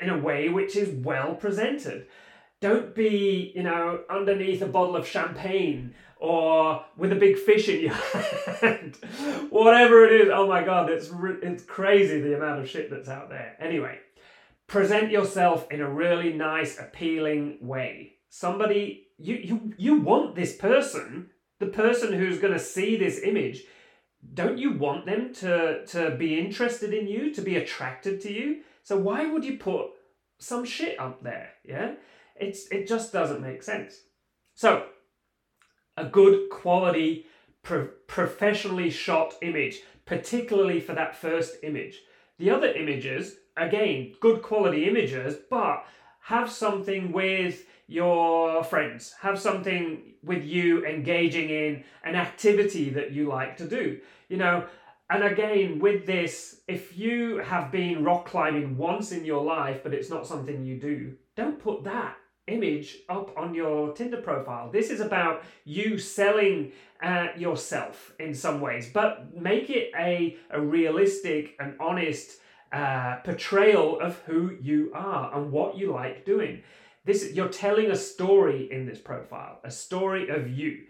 in 0.00 0.10
a 0.10 0.18
way 0.18 0.48
which 0.48 0.76
is 0.76 1.04
well 1.04 1.34
presented. 1.34 2.06
Don't 2.60 2.94
be, 2.94 3.52
you 3.56 3.62
know, 3.62 4.02
underneath 4.08 4.62
a 4.62 4.66
bottle 4.66 4.94
of 4.94 5.06
champagne 5.06 5.94
or 6.16 6.84
with 6.96 7.10
a 7.10 7.16
big 7.16 7.36
fish 7.36 7.68
in 7.68 7.80
your 7.80 7.94
hand, 8.60 8.96
whatever 9.50 10.04
it 10.04 10.20
is. 10.20 10.28
Oh 10.32 10.46
my 10.46 10.62
god, 10.62 10.88
it's 10.88 11.10
it's 11.42 11.64
crazy 11.64 12.20
the 12.20 12.36
amount 12.36 12.60
of 12.60 12.68
shit 12.68 12.90
that's 12.90 13.08
out 13.08 13.28
there. 13.28 13.56
Anyway, 13.58 13.98
present 14.72 15.10
yourself 15.10 15.70
in 15.70 15.82
a 15.82 15.90
really 15.90 16.32
nice, 16.32 16.78
appealing 16.78 17.58
way. 17.60 18.14
Somebody 18.30 19.08
you 19.18 19.34
you 19.36 19.74
you 19.76 20.00
want 20.00 20.34
this 20.34 20.56
person, 20.56 21.28
the 21.60 21.66
person 21.66 22.14
who's 22.14 22.38
going 22.38 22.54
to 22.54 22.58
see 22.74 22.96
this 22.96 23.20
image. 23.22 23.64
Don't 24.32 24.56
you 24.56 24.72
want 24.72 25.04
them 25.04 25.34
to 25.34 25.84
to 25.84 26.12
be 26.12 26.38
interested 26.38 26.94
in 26.94 27.06
you, 27.06 27.34
to 27.34 27.42
be 27.42 27.56
attracted 27.56 28.22
to 28.22 28.32
you? 28.32 28.62
So 28.82 28.96
why 28.96 29.30
would 29.30 29.44
you 29.44 29.58
put 29.58 29.90
some 30.38 30.64
shit 30.64 30.98
up 30.98 31.22
there? 31.22 31.50
Yeah, 31.64 31.96
it's 32.34 32.66
it 32.68 32.88
just 32.88 33.12
doesn't 33.12 33.42
make 33.42 33.62
sense. 33.62 33.92
So 34.54 34.86
a 35.98 36.06
good 36.06 36.48
quality, 36.48 37.26
pro- 37.62 37.90
professionally 38.06 38.88
shot 38.88 39.34
image, 39.42 39.80
particularly 40.06 40.80
for 40.80 40.94
that 40.94 41.14
first 41.14 41.56
image. 41.62 42.00
The 42.42 42.50
other 42.50 42.72
images, 42.72 43.36
again, 43.56 44.16
good 44.18 44.42
quality 44.42 44.88
images, 44.88 45.36
but 45.48 45.86
have 46.22 46.50
something 46.50 47.12
with 47.12 47.64
your 47.86 48.64
friends, 48.64 49.14
have 49.20 49.38
something 49.38 50.14
with 50.24 50.42
you 50.42 50.84
engaging 50.84 51.50
in 51.50 51.84
an 52.02 52.16
activity 52.16 52.90
that 52.90 53.12
you 53.12 53.28
like 53.28 53.58
to 53.58 53.68
do. 53.68 54.00
You 54.28 54.38
know, 54.38 54.66
and 55.08 55.22
again, 55.22 55.78
with 55.78 56.04
this, 56.04 56.62
if 56.66 56.98
you 56.98 57.36
have 57.38 57.70
been 57.70 58.02
rock 58.02 58.26
climbing 58.26 58.76
once 58.76 59.12
in 59.12 59.24
your 59.24 59.44
life, 59.44 59.84
but 59.84 59.94
it's 59.94 60.10
not 60.10 60.26
something 60.26 60.64
you 60.64 60.80
do, 60.80 61.14
don't 61.36 61.60
put 61.60 61.84
that 61.84 62.16
image 62.46 62.98
up 63.08 63.36
on 63.36 63.54
your 63.54 63.92
Tinder 63.92 64.20
profile. 64.20 64.70
This 64.70 64.90
is 64.90 65.00
about 65.00 65.42
you 65.64 65.98
selling 65.98 66.72
uh, 67.02 67.28
yourself 67.36 68.14
in 68.18 68.34
some 68.34 68.60
ways, 68.60 68.90
but 68.92 69.34
make 69.36 69.70
it 69.70 69.92
a, 69.98 70.36
a 70.50 70.60
realistic 70.60 71.54
and 71.58 71.74
honest 71.80 72.38
uh, 72.72 73.16
portrayal 73.24 74.00
of 74.00 74.18
who 74.20 74.56
you 74.60 74.90
are 74.94 75.34
and 75.36 75.52
what 75.52 75.76
you 75.76 75.92
like 75.92 76.24
doing. 76.24 76.62
This 77.04 77.32
you're 77.32 77.48
telling 77.48 77.90
a 77.90 77.96
story 77.96 78.70
in 78.70 78.86
this 78.86 78.98
profile, 78.98 79.58
a 79.64 79.70
story 79.70 80.28
of 80.28 80.48
you. 80.48 80.84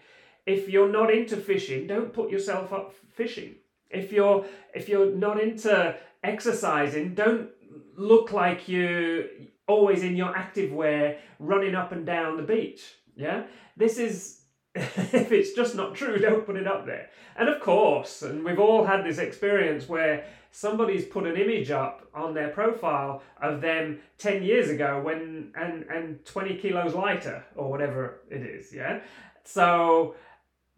If 0.45 0.69
you're 0.69 0.93
not 0.93 1.13
into 1.13 1.37
fishing, 1.37 1.87
don't 1.87 2.13
put 2.13 2.31
yourself 2.31 2.73
up 2.73 2.95
fishing. 3.15 3.57
If 3.91 4.13
you're 4.13 4.45
if 4.75 4.89
you're 4.89 5.15
not 5.15 5.41
into 5.41 5.97
exercising, 6.23 7.15
don't 7.15 7.49
look 7.97 8.33
like 8.33 8.69
you 8.69 9.29
always 9.73 10.03
in 10.03 10.17
your 10.17 10.37
active 10.37 10.73
wear 10.73 11.19
running 11.39 11.75
up 11.75 11.93
and 11.93 12.05
down 12.05 12.37
the 12.37 12.43
beach. 12.43 12.83
Yeah? 13.17 13.45
This 13.77 13.99
is 13.99 14.43
if 14.75 15.33
it's 15.33 15.53
just 15.53 15.75
not 15.75 15.95
true, 15.95 16.19
don't 16.29 16.47
put 16.47 16.57
it 16.57 16.67
up 16.67 16.87
there. 16.87 17.11
And 17.37 17.49
of 17.49 17.61
course, 17.61 18.23
and 18.23 18.45
we've 18.45 18.59
all 18.59 18.85
had 18.85 19.05
this 19.05 19.19
experience 19.19 19.89
where 19.89 20.25
somebody's 20.51 21.05
put 21.05 21.27
an 21.27 21.37
image 21.37 21.71
up 21.71 22.09
on 22.15 22.35
their 22.35 22.49
profile 22.49 23.23
of 23.41 23.61
them 23.61 23.99
10 24.19 24.43
years 24.43 24.69
ago 24.69 25.01
when 25.03 25.53
and 25.57 25.85
and 25.85 26.25
20 26.25 26.57
kilos 26.59 26.95
lighter 26.95 27.45
or 27.57 27.71
whatever 27.71 28.21
it 28.31 28.43
is, 28.43 28.73
yeah? 28.73 29.01
So 29.45 30.15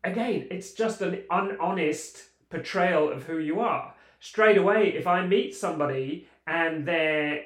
again, 0.02 0.48
it's 0.50 0.72
just 0.72 1.00
an 1.00 1.22
unhonest 1.30 2.22
portrayal 2.50 3.10
of 3.10 3.24
who 3.24 3.38
you 3.38 3.60
are. 3.60 3.94
Straight 4.20 4.56
away, 4.56 4.94
if 4.96 5.06
I 5.06 5.26
meet 5.26 5.54
somebody 5.54 6.26
and 6.46 6.86
their 6.86 7.44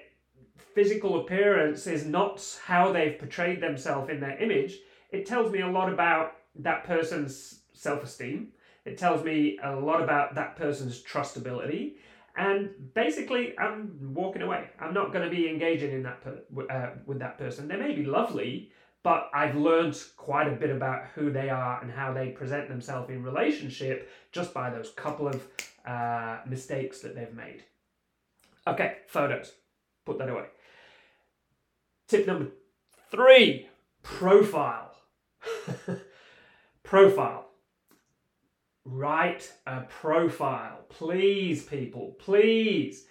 physical 0.78 1.22
appearance 1.22 1.88
is 1.88 2.06
not 2.06 2.40
how 2.64 2.92
they've 2.92 3.18
portrayed 3.18 3.60
themselves 3.60 4.08
in 4.08 4.20
their 4.20 4.40
image, 4.40 4.76
it 5.10 5.26
tells 5.26 5.50
me 5.50 5.60
a 5.60 5.66
lot 5.66 5.92
about 5.92 6.36
that 6.54 6.84
person's 6.84 7.62
self 7.72 8.04
esteem. 8.04 8.52
It 8.84 8.96
tells 8.96 9.24
me 9.24 9.58
a 9.64 9.74
lot 9.74 10.00
about 10.00 10.36
that 10.36 10.54
person's 10.54 11.02
trustability. 11.02 11.94
And 12.36 12.70
basically, 12.94 13.58
I'm 13.58 14.14
walking 14.14 14.42
away. 14.42 14.68
I'm 14.78 14.94
not 14.94 15.12
going 15.12 15.28
to 15.28 15.36
be 15.36 15.48
engaging 15.48 15.90
in 15.90 16.04
that 16.04 16.20
per- 16.22 16.44
uh, 16.70 16.90
with 17.06 17.18
that 17.18 17.38
person. 17.38 17.66
They 17.66 17.76
may 17.76 17.92
be 17.92 18.04
lovely, 18.04 18.70
but 19.02 19.30
I've 19.34 19.56
learned 19.56 20.00
quite 20.16 20.46
a 20.46 20.54
bit 20.54 20.70
about 20.70 21.06
who 21.16 21.32
they 21.32 21.50
are 21.50 21.82
and 21.82 21.90
how 21.90 22.12
they 22.12 22.28
present 22.28 22.68
themselves 22.68 23.10
in 23.10 23.24
relationship 23.24 24.08
just 24.30 24.54
by 24.54 24.70
those 24.70 24.90
couple 24.90 25.26
of 25.26 25.44
uh, 25.84 26.36
mistakes 26.46 27.00
that 27.00 27.16
they've 27.16 27.34
made. 27.34 27.64
Okay, 28.64 28.98
photos. 29.08 29.54
Put 30.06 30.18
that 30.18 30.28
away. 30.28 30.44
Tip 32.08 32.26
number 32.26 32.48
three 33.10 33.68
profile. 34.02 34.94
profile. 36.82 37.50
Write 38.86 39.52
a 39.66 39.82
profile. 39.82 40.86
Please, 40.88 41.64
people, 41.64 42.16
please. 42.18 43.04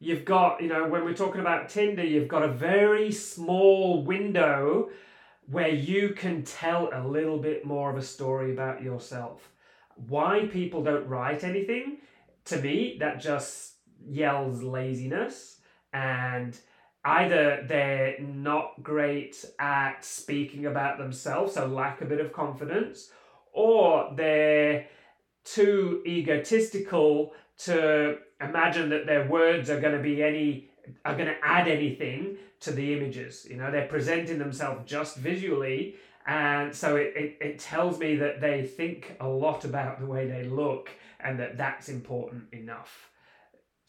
You've 0.00 0.24
got, 0.24 0.60
you 0.60 0.68
know, 0.68 0.88
when 0.88 1.04
we're 1.04 1.14
talking 1.14 1.40
about 1.40 1.68
Tinder, 1.68 2.04
you've 2.04 2.26
got 2.26 2.42
a 2.42 2.48
very 2.48 3.12
small 3.12 4.02
window 4.02 4.90
where 5.46 5.68
you 5.68 6.08
can 6.08 6.42
tell 6.42 6.90
a 6.92 7.06
little 7.06 7.38
bit 7.38 7.64
more 7.64 7.90
of 7.90 7.96
a 7.96 8.02
story 8.02 8.52
about 8.52 8.82
yourself. 8.82 9.48
Why 9.94 10.48
people 10.50 10.82
don't 10.82 11.06
write 11.06 11.44
anything, 11.44 11.98
to 12.46 12.60
me, 12.60 12.96
that 12.98 13.20
just 13.20 13.74
yells 14.04 14.64
laziness 14.64 15.60
and 15.92 16.58
either 17.04 17.64
they're 17.68 18.16
not 18.20 18.82
great 18.82 19.44
at 19.58 20.04
speaking 20.04 20.66
about 20.66 20.98
themselves, 20.98 21.54
so 21.54 21.66
lack 21.66 22.00
a 22.00 22.04
bit 22.04 22.20
of 22.20 22.32
confidence, 22.32 23.10
or 23.52 24.12
they're 24.14 24.86
too 25.44 26.02
egotistical 26.06 27.32
to 27.58 28.18
imagine 28.40 28.88
that 28.90 29.06
their 29.06 29.26
words 29.28 29.68
are 29.70 29.80
going 29.80 29.96
to 29.96 30.02
be 30.02 30.22
any 30.22 30.68
are 31.04 31.14
going 31.14 31.28
to 31.28 31.36
add 31.44 31.68
anything 31.68 32.36
to 32.60 32.72
the 32.72 32.92
images. 32.92 33.46
You 33.48 33.56
know 33.56 33.70
they're 33.70 33.88
presenting 33.88 34.38
themselves 34.38 34.88
just 34.88 35.16
visually 35.16 35.96
and 36.26 36.74
so 36.74 36.96
it, 36.96 37.12
it, 37.16 37.36
it 37.40 37.58
tells 37.58 37.98
me 37.98 38.16
that 38.16 38.40
they 38.40 38.64
think 38.64 39.16
a 39.20 39.26
lot 39.26 39.64
about 39.64 39.98
the 39.98 40.06
way 40.06 40.28
they 40.28 40.44
look 40.44 40.90
and 41.20 41.38
that 41.40 41.56
that's 41.56 41.88
important 41.88 42.44
enough 42.52 43.10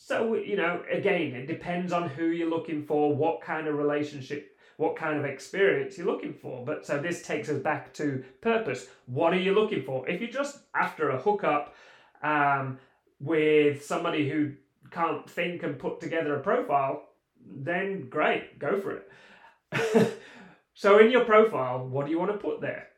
so, 0.05 0.35
you 0.35 0.57
know, 0.57 0.83
again, 0.91 1.33
it 1.33 1.47
depends 1.47 1.93
on 1.93 2.09
who 2.09 2.25
you're 2.25 2.49
looking 2.49 2.85
for, 2.85 3.15
what 3.15 3.39
kind 3.39 3.67
of 3.67 3.75
relationship, 3.75 4.57
what 4.75 4.97
kind 4.97 5.17
of 5.17 5.23
experience 5.23 5.97
you're 5.97 6.07
looking 6.07 6.33
for. 6.33 6.65
But 6.65 6.85
so 6.85 6.99
this 6.99 7.21
takes 7.21 7.47
us 7.47 7.61
back 7.61 7.93
to 7.93 8.21
purpose. 8.41 8.87
What 9.05 9.31
are 9.31 9.39
you 9.39 9.53
looking 9.55 9.81
for? 9.81 10.05
If 10.09 10.19
you're 10.19 10.29
just 10.29 10.59
after 10.75 11.11
a 11.11 11.17
hookup 11.17 11.73
um, 12.21 12.79
with 13.21 13.85
somebody 13.85 14.29
who 14.29 14.51
can't 14.91 15.29
think 15.29 15.63
and 15.63 15.79
put 15.79 16.01
together 16.01 16.35
a 16.35 16.41
profile, 16.41 17.07
then 17.41 18.09
great, 18.09 18.59
go 18.59 18.81
for 18.81 18.97
it. 18.97 20.19
so, 20.73 20.99
in 20.99 21.11
your 21.11 21.23
profile, 21.23 21.87
what 21.87 22.07
do 22.07 22.11
you 22.11 22.19
want 22.19 22.33
to 22.33 22.37
put 22.37 22.59
there? 22.59 22.89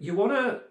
You 0.00 0.14
want 0.14 0.32
to 0.32 0.62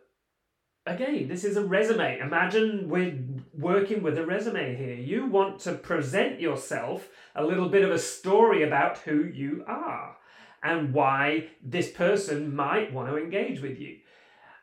again, 0.86 1.28
this 1.28 1.44
is 1.44 1.58
a 1.58 1.64
resume. 1.64 2.20
Imagine 2.20 2.90
we're 2.90 3.12
working 3.58 4.02
with 4.02 4.18
a 4.18 4.26
resume 4.26 4.76
here. 4.76 4.96
You 4.96 5.28
want 5.28 5.60
to 5.62 5.74
present 5.74 6.40
yourself 6.40 7.10
a 7.36 7.44
little 7.44 7.70
bit 7.70 7.84
of 7.84 7.92
a 7.92 8.00
story 8.00 8.64
about 8.64 9.00
who 9.00 9.24
you 9.24 9.64
are 9.68 10.18
and 10.64 10.94
why 10.94 11.50
this 11.62 11.92
person 11.92 12.56
might 12.56 12.94
want 12.94 13.10
to 13.10 13.18
engage 13.18 13.62
with 13.62 13.80
you. 13.80 13.98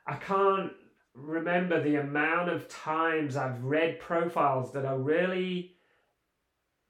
I 0.06 0.16
can't 0.16 0.72
remember 1.14 1.82
the 1.82 1.96
amount 1.96 2.48
of 2.48 2.68
times 2.68 3.36
I've 3.36 3.62
read 3.62 4.00
profiles 4.00 4.72
that 4.72 4.84
are 4.84 4.98
really 4.98 5.76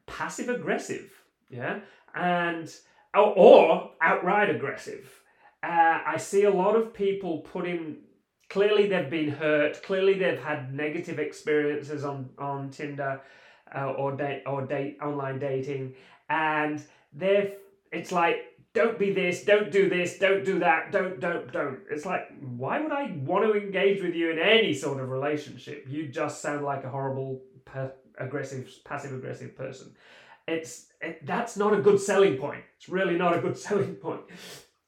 passive 0.06 0.48
aggressive, 0.48 1.10
yeah, 1.48 1.80
and 2.14 2.72
or, 3.14 3.34
or 3.36 3.90
outright 4.00 4.50
aggressive. 4.50 5.20
Uh, 5.62 6.00
I 6.06 6.16
see 6.16 6.44
a 6.44 6.50
lot 6.50 6.76
of 6.76 6.94
people 6.94 7.38
putting 7.38 7.96
clearly 8.50 8.88
they've 8.88 9.08
been 9.08 9.30
hurt. 9.30 9.82
Clearly 9.82 10.14
they've 10.14 10.42
had 10.42 10.74
negative 10.74 11.18
experiences 11.18 12.04
on 12.04 12.28
on 12.38 12.70
Tinder 12.70 13.22
uh, 13.74 13.92
or 13.92 14.12
date 14.16 14.42
or 14.46 14.66
date 14.66 14.98
online 15.00 15.38
dating, 15.38 15.94
and 16.28 16.82
they're 17.14 17.52
it's 17.90 18.12
like 18.12 18.46
don't 18.72 18.98
be 18.98 19.12
this, 19.12 19.44
don't 19.44 19.72
do 19.72 19.88
this, 19.88 20.18
don't 20.18 20.44
do 20.44 20.58
that, 20.58 20.92
don't 20.92 21.18
don't 21.20 21.50
don't. 21.52 21.80
It's 21.90 22.04
like 22.04 22.28
why 22.40 22.80
would 22.80 22.92
I 22.92 23.12
want 23.24 23.44
to 23.44 23.58
engage 23.58 24.02
with 24.02 24.14
you 24.14 24.30
in 24.30 24.38
any 24.38 24.74
sort 24.74 25.00
of 25.00 25.08
relationship? 25.08 25.86
You 25.88 26.08
just 26.08 26.42
sound 26.42 26.64
like 26.64 26.84
a 26.84 26.90
horrible, 26.90 27.40
per- 27.64 27.94
aggressive, 28.18 28.70
passive 28.84 29.12
aggressive 29.12 29.56
person. 29.56 29.94
It's 30.46 30.86
it, 31.00 31.24
that's 31.24 31.56
not 31.56 31.72
a 31.72 31.80
good 31.80 32.00
selling 32.00 32.36
point. 32.36 32.62
It's 32.76 32.88
really 32.88 33.16
not 33.16 33.36
a 33.36 33.40
good 33.40 33.56
selling 33.66 33.94
point. 33.94 34.22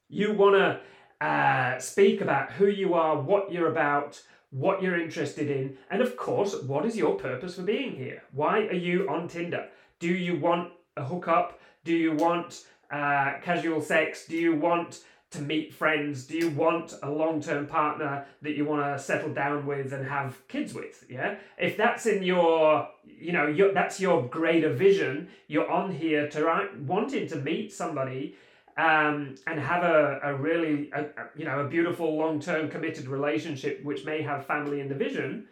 You 0.09 0.33
want 0.33 0.55
to 0.55 0.79
uh, 1.23 1.79
speak 1.79 2.19
about 2.19 2.51
who 2.51 2.67
you 2.67 2.93
are, 2.93 3.15
what 3.17 3.49
you're 3.49 3.71
about, 3.71 4.21
what 4.49 4.83
you're 4.83 4.99
interested 4.99 5.49
in, 5.49 5.77
and 5.89 6.01
of 6.01 6.17
course, 6.17 6.61
what 6.63 6.85
is 6.85 6.97
your 6.97 7.15
purpose 7.15 7.55
for 7.55 7.61
being 7.61 7.95
here? 7.95 8.23
Why 8.33 8.67
are 8.67 8.81
you 8.87 9.07
on 9.09 9.29
Tinder? 9.29 9.69
Do 9.99 10.09
you 10.09 10.37
want 10.37 10.73
a 10.97 11.05
hookup? 11.05 11.61
Do 11.85 11.93
you 11.93 12.11
want 12.13 12.65
uh, 12.91 13.35
casual 13.41 13.81
sex? 13.81 14.25
Do 14.25 14.35
you 14.35 14.53
want 14.53 14.99
to 15.31 15.41
meet 15.41 15.73
friends? 15.73 16.25
Do 16.25 16.37
you 16.37 16.49
want 16.49 16.93
a 17.01 17.09
long 17.09 17.41
term 17.41 17.67
partner 17.67 18.25
that 18.41 18.57
you 18.57 18.65
want 18.65 18.83
to 18.83 19.01
settle 19.01 19.33
down 19.33 19.65
with 19.65 19.93
and 19.93 20.05
have 20.05 20.45
kids 20.49 20.73
with? 20.73 21.05
Yeah. 21.09 21.35
If 21.57 21.77
that's 21.77 22.05
in 22.05 22.23
your, 22.23 22.89
you 23.05 23.31
know, 23.31 23.47
your, 23.47 23.73
that's 23.73 23.97
your 23.97 24.27
greater 24.27 24.73
vision, 24.73 25.29
you're 25.47 25.71
on 25.71 25.89
here 25.89 26.27
to 26.31 26.43
right, 26.43 26.77
wanting 26.81 27.27
to 27.29 27.37
meet 27.37 27.71
somebody 27.71 28.35
um, 28.77 29.35
and 29.47 29.59
have 29.59 29.83
a, 29.83 30.19
a 30.23 30.35
really 30.35 30.91
a, 30.93 31.05
you 31.35 31.45
know 31.45 31.59
a 31.59 31.67
beautiful 31.67 32.17
long-term 32.17 32.69
committed 32.69 33.07
relationship 33.07 33.83
which 33.83 34.05
may 34.05 34.21
have 34.21 34.45
family 34.45 34.79
in 34.79 34.89
the 34.89 34.95
vision 34.95 35.47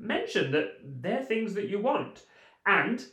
mention 0.00 0.50
that 0.52 0.72
they're 0.82 1.22
things 1.22 1.54
that 1.54 1.68
you 1.68 1.78
want. 1.78 2.22
And 2.66 3.04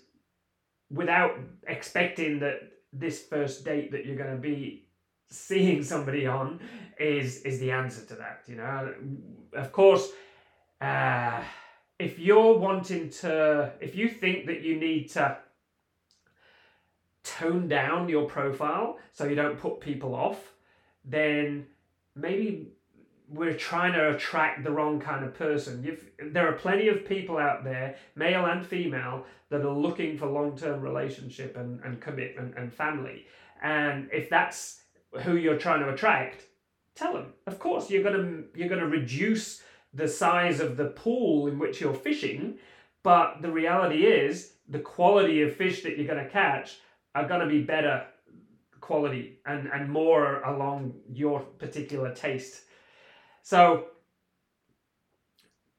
without 0.89 1.37
expecting 1.67 2.39
that 2.39 2.61
this 2.93 3.23
first 3.23 3.65
date 3.65 3.91
that 3.91 4.05
you're 4.05 4.15
going 4.15 4.35
to 4.35 4.41
be 4.41 4.87
seeing 5.29 5.83
somebody 5.83 6.25
on 6.25 6.59
is 6.99 7.41
is 7.41 7.59
the 7.59 7.71
answer 7.71 8.05
to 8.05 8.15
that 8.15 8.43
you 8.47 8.55
know? 8.55 8.93
Of 9.53 9.71
course 9.73 10.09
uh, 10.79 11.41
if 11.99 12.17
you're 12.17 12.57
wanting 12.57 13.09
to 13.09 13.73
if 13.81 13.93
you 13.95 14.07
think 14.07 14.45
that 14.45 14.61
you 14.61 14.79
need 14.79 15.09
to 15.11 15.37
tone 17.27 17.67
down 17.67 18.07
your 18.09 18.25
profile 18.25 18.97
so 19.13 19.25
you 19.25 19.35
don't 19.35 19.59
put 19.59 19.81
people 19.81 20.15
off, 20.15 20.53
then 21.03 21.65
maybe 22.15 22.69
we're 23.29 23.53
trying 23.53 23.93
to 23.93 24.15
attract 24.15 24.63
the 24.63 24.71
wrong 24.71 24.99
kind 24.99 25.25
of 25.25 25.33
person. 25.33 25.83
You've, 25.83 26.33
there 26.33 26.47
are 26.47 26.53
plenty 26.53 26.87
of 26.87 27.05
people 27.05 27.37
out 27.37 27.63
there, 27.63 27.95
male 28.15 28.45
and 28.45 28.65
female, 28.65 29.25
that 29.49 29.61
are 29.61 29.73
looking 29.73 30.17
for 30.17 30.27
long 30.27 30.57
term 30.57 30.81
relationship 30.81 31.57
and, 31.57 31.81
and 31.83 31.99
commitment 31.99 32.55
and 32.57 32.73
family. 32.73 33.25
And 33.61 34.09
if 34.11 34.29
that's 34.29 34.81
who 35.23 35.35
you're 35.35 35.57
trying 35.57 35.81
to 35.81 35.89
attract, 35.89 36.43
tell 36.95 37.13
them. 37.13 37.33
Of 37.45 37.59
course, 37.59 37.89
you're 37.89 38.03
gonna 38.03 38.43
you're 38.55 38.69
gonna 38.69 38.87
reduce 38.87 39.61
the 39.93 40.07
size 40.07 40.59
of 40.59 40.77
the 40.77 40.87
pool 40.87 41.47
in 41.47 41.59
which 41.59 41.81
you're 41.81 41.93
fishing, 41.93 42.57
but 43.03 43.41
the 43.41 43.51
reality 43.51 44.05
is 44.05 44.53
the 44.67 44.79
quality 44.79 45.41
of 45.41 45.55
fish 45.55 45.81
that 45.83 45.97
you're 45.97 46.07
gonna 46.07 46.29
catch 46.29 46.77
are 47.17 47.27
gonna 47.27 47.47
be 47.47 47.61
better 47.61 48.05
quality 48.79 49.39
and, 49.45 49.67
and 49.73 49.89
more 49.89 50.41
along 50.43 50.93
your 51.11 51.39
particular 51.39 52.13
taste. 52.13 52.61
So 53.41 53.87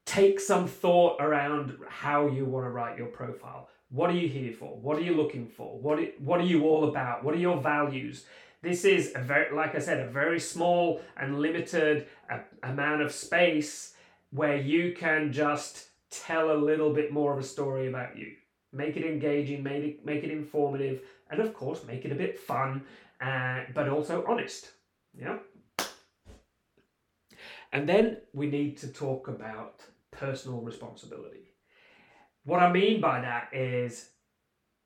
take 0.05 0.39
some 0.39 0.67
thought 0.67 1.21
around 1.21 1.77
how 1.87 2.27
you 2.27 2.45
want 2.45 2.65
to 2.65 2.69
write 2.69 2.97
your 2.97 3.07
profile. 3.07 3.69
What 3.89 4.09
are 4.09 4.15
you 4.15 4.27
here 4.27 4.53
for? 4.53 4.77
What 4.77 4.97
are 4.97 5.01
you 5.01 5.15
looking 5.15 5.47
for? 5.47 5.79
What 5.79 5.99
what 6.19 6.39
are 6.39 6.45
you 6.45 6.65
all 6.65 6.89
about? 6.89 7.23
What 7.23 7.33
are 7.33 7.39
your 7.39 7.59
values? 7.59 8.25
This 8.61 8.83
is 8.83 9.13
a 9.15 9.19
very, 9.19 9.55
like 9.55 9.73
I 9.75 9.79
said, 9.79 9.99
a 9.99 10.11
very 10.11 10.39
small 10.39 11.01
and 11.15 11.39
limited 11.39 12.07
amount 12.61 13.01
of 13.01 13.11
space 13.11 13.93
where 14.31 14.57
you 14.57 14.93
can 14.93 15.31
just 15.31 15.87
tell 16.11 16.51
a 16.51 16.59
little 16.69 16.93
bit 16.93 17.11
more 17.11 17.31
of 17.33 17.39
a 17.39 17.43
story 17.43 17.87
about 17.87 18.17
you. 18.17 18.33
Make 18.71 18.97
it 18.97 19.05
engaging, 19.05 19.63
make 19.63 19.83
it, 19.83 20.05
make 20.05 20.23
it 20.23 20.31
informative, 20.31 21.01
and 21.29 21.39
of 21.39 21.53
course, 21.53 21.83
make 21.85 22.05
it 22.05 22.11
a 22.11 22.15
bit 22.15 22.39
fun, 22.39 22.83
uh, 23.21 23.61
but 23.73 23.89
also 23.89 24.23
honest. 24.27 24.71
Yeah. 25.13 25.37
And 27.71 27.87
then 27.87 28.17
we 28.33 28.49
need 28.49 28.77
to 28.79 28.87
talk 28.87 29.27
about 29.27 29.81
personal 30.11 30.61
responsibility. 30.61 31.53
What 32.43 32.61
I 32.61 32.71
mean 32.71 32.99
by 33.01 33.21
that 33.21 33.49
is 33.53 34.09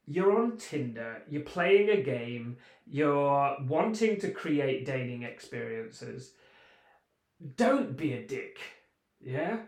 you're 0.06 0.38
on 0.38 0.58
Tinder, 0.58 1.22
you're 1.30 1.44
playing 1.44 1.90
a 1.90 2.02
game, 2.02 2.58
you're 2.86 3.58
wanting 3.68 4.20
to 4.20 4.32
create 4.32 4.86
dating 4.86 5.24
experiences. 5.24 6.34
Don't 7.56 7.96
be 7.96 8.13
a 8.13 8.28
dick. 8.28 8.58
Yeah? 9.22 9.60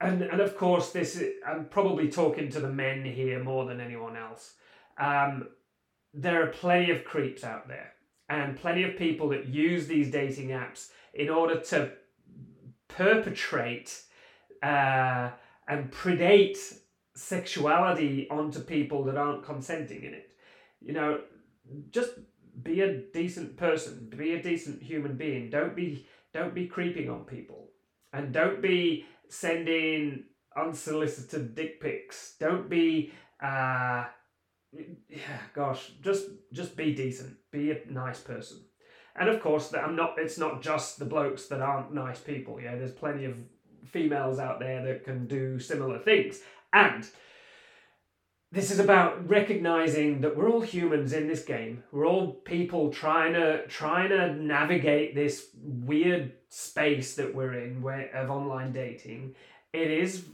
And 0.00 0.22
and 0.22 0.40
of 0.40 0.56
course 0.56 0.90
this 0.92 1.16
is, 1.16 1.34
I'm 1.46 1.66
probably 1.66 2.08
talking 2.10 2.50
to 2.50 2.60
the 2.60 2.70
men 2.70 3.04
here 3.04 3.42
more 3.42 3.64
than 3.64 3.80
anyone 3.80 4.16
else. 4.16 4.54
Um, 4.98 5.48
there 6.12 6.42
are 6.42 6.48
plenty 6.48 6.90
of 6.90 7.04
creeps 7.04 7.44
out 7.44 7.68
there 7.68 7.92
and 8.28 8.56
plenty 8.56 8.82
of 8.82 8.96
people 8.96 9.28
that 9.30 9.46
use 9.46 9.86
these 9.86 10.10
dating 10.10 10.48
apps 10.48 10.88
in 11.14 11.28
order 11.28 11.60
to 11.60 11.92
perpetrate 12.88 14.02
uh, 14.62 15.30
and 15.68 15.90
predate 15.90 16.58
sexuality 17.14 18.28
onto 18.30 18.60
people 18.60 19.04
that 19.04 19.16
aren't 19.16 19.44
consenting 19.44 20.02
in 20.02 20.14
it. 20.14 20.30
You 20.80 20.92
know, 20.92 21.20
just 21.90 22.12
be 22.62 22.80
a 22.80 22.98
decent 23.12 23.56
person, 23.56 24.12
be 24.16 24.34
a 24.34 24.42
decent 24.42 24.82
human 24.82 25.16
being. 25.16 25.50
Don't 25.50 25.74
be 25.74 26.06
don't 26.32 26.54
be 26.54 26.66
creeping 26.66 27.08
on 27.08 27.24
people. 27.24 27.70
And 28.12 28.32
don't 28.32 28.62
be 28.62 29.04
sending 29.28 30.24
unsolicited 30.56 31.54
dick 31.54 31.80
pics. 31.80 32.36
Don't 32.40 32.68
be 32.68 33.12
uh 33.42 34.04
yeah, 35.08 35.38
gosh, 35.54 35.92
just 36.00 36.26
just 36.52 36.76
be 36.76 36.94
decent. 36.94 37.36
Be 37.50 37.70
a 37.70 37.80
nice 37.90 38.20
person. 38.20 38.58
And 39.18 39.28
of 39.28 39.40
course, 39.40 39.68
that 39.68 39.84
I'm 39.84 39.96
not. 39.96 40.14
It's 40.18 40.38
not 40.38 40.62
just 40.62 40.98
the 40.98 41.04
blokes 41.04 41.46
that 41.46 41.62
aren't 41.62 41.94
nice 41.94 42.20
people. 42.20 42.60
Yeah, 42.60 42.76
there's 42.76 42.92
plenty 42.92 43.24
of 43.24 43.36
females 43.86 44.38
out 44.38 44.58
there 44.58 44.84
that 44.84 45.04
can 45.04 45.26
do 45.26 45.58
similar 45.58 45.98
things. 45.98 46.40
And 46.72 47.06
this 48.52 48.70
is 48.70 48.78
about 48.78 49.28
recognizing 49.28 50.20
that 50.20 50.36
we're 50.36 50.50
all 50.50 50.60
humans 50.60 51.12
in 51.12 51.28
this 51.28 51.44
game. 51.44 51.82
We're 51.92 52.06
all 52.06 52.32
people 52.32 52.92
trying 52.92 53.32
to 53.34 53.66
trying 53.68 54.10
to 54.10 54.34
navigate 54.34 55.14
this 55.14 55.48
weird 55.62 56.32
space 56.56 57.14
that 57.16 57.34
we're 57.34 57.52
in 57.52 57.82
where 57.82 58.08
of 58.14 58.30
online 58.30 58.72
dating. 58.72 59.34
It 59.74 59.90
is 59.90 60.24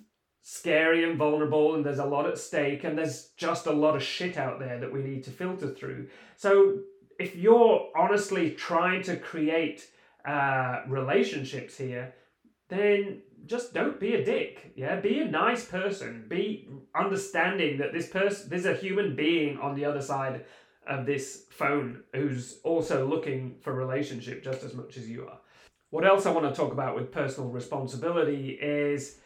scary 0.41 1.03
and 1.03 1.19
vulnerable 1.19 1.75
and 1.75 1.85
there's 1.85 1.99
a 1.99 2.05
lot 2.05 2.27
at 2.27 2.39
stake 2.39 2.85
and 2.85 2.97
there's 2.97 3.31
just 3.37 3.67
a 3.67 3.73
lot 3.73 3.97
of 3.97 4.03
shit 4.05 4.37
out 4.39 4.61
there 4.61 4.79
that 4.79 4.93
we 4.93 5.03
need 5.03 5.25
to 5.25 5.33
filter 5.33 5.69
through. 5.69 6.07
So 6.37 6.79
if 7.19 7.35
you're 7.35 7.89
honestly 7.97 8.53
trying 8.53 9.03
to 9.03 9.17
create 9.17 9.89
uh, 10.25 10.83
relationships 10.87 11.77
here, 11.77 12.15
then 12.69 13.23
just 13.47 13.75
don't 13.75 13.99
be 13.99 14.15
a 14.15 14.25
dick. 14.25 14.73
Yeah, 14.77 15.01
be 15.01 15.21
a 15.21 15.25
nice 15.25 15.65
person. 15.65 16.27
Be 16.29 16.69
understanding 16.95 17.79
that 17.79 17.93
this 17.93 18.09
person, 18.09 18.49
there's 18.49 18.67
a 18.67 18.75
human 18.75 19.17
being 19.17 19.59
on 19.59 19.75
the 19.75 19.85
other 19.85 20.01
side 20.01 20.45
of 20.87 21.05
this 21.05 21.47
phone 21.51 22.05
who's 22.15 22.61
also 22.63 23.09
looking 23.09 23.57
for 23.61 23.73
relationship 23.73 24.45
just 24.45 24.63
as 24.63 24.73
much 24.73 24.97
as 24.97 25.09
you 25.09 25.27
are. 25.27 25.39
What 25.93 26.07
else 26.07 26.25
I 26.25 26.31
want 26.31 26.49
to 26.49 26.59
talk 26.59 26.73
about 26.73 26.97
with 26.97 27.13
personal 27.13 27.51
responsibility 27.51 28.53
is 28.53 29.19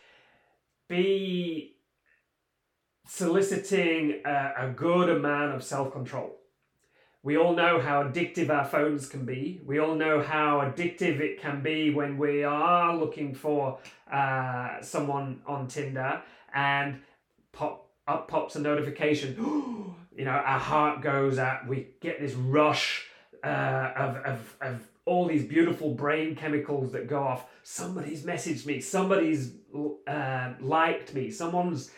be 0.89 1.77
soliciting 3.07 4.21
a, 4.25 4.53
a 4.59 4.71
good 4.71 5.09
amount 5.09 5.55
of 5.55 5.63
self 5.63 5.93
control. 5.93 6.35
We 7.23 7.37
all 7.37 7.55
know 7.55 7.81
how 7.81 8.03
addictive 8.03 8.51
our 8.51 8.65
phones 8.65 9.09
can 9.09 9.25
be. 9.25 9.61
We 9.65 9.79
all 9.79 9.95
know 9.95 10.21
how 10.21 10.61
addictive 10.61 11.21
it 11.21 11.41
can 11.41 11.63
be 11.63 11.95
when 11.95 12.19
we 12.19 12.43
are 12.43 12.97
looking 12.97 13.33
for 13.33 13.79
uh, 14.13 14.83
someone 14.83 15.43
on 15.47 15.69
Tinder 15.69 16.21
and 16.53 17.01
pop 17.53 17.91
up 18.09 18.27
pops 18.27 18.57
a 18.57 18.61
notification. 18.61 19.37
you 20.17 20.25
know, 20.25 20.33
our 20.33 20.59
heart 20.59 21.01
goes 21.01 21.39
out. 21.39 21.69
We 21.69 21.91
get 22.01 22.21
this 22.21 22.35
rush 22.35 23.07
uh, 23.45 23.93
of, 23.97 24.17
of, 24.17 24.57
of 24.61 24.89
all 25.07 25.27
these 25.27 25.45
beautiful 25.45 25.95
brain 25.95 26.35
chemicals 26.35 26.93
that 26.93 27.09
go 27.09 27.23
off. 27.23 27.47
Somebody's 27.63 28.25
messaged 28.25 28.67
me. 28.67 28.81
Somebody's 28.81 29.55
uh, 30.07 30.53
liked 30.61 31.15
me. 31.15 31.31
Someone's 31.31 31.91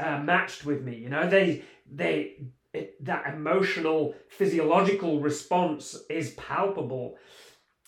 uh, 0.00 0.18
matched 0.18 0.64
with 0.64 0.82
me. 0.82 0.96
You 0.96 1.10
know, 1.10 1.28
they 1.28 1.62
they 1.90 2.38
it, 2.72 3.02
that 3.04 3.32
emotional 3.32 4.14
physiological 4.28 5.20
response 5.20 5.96
is 6.10 6.32
palpable 6.32 7.16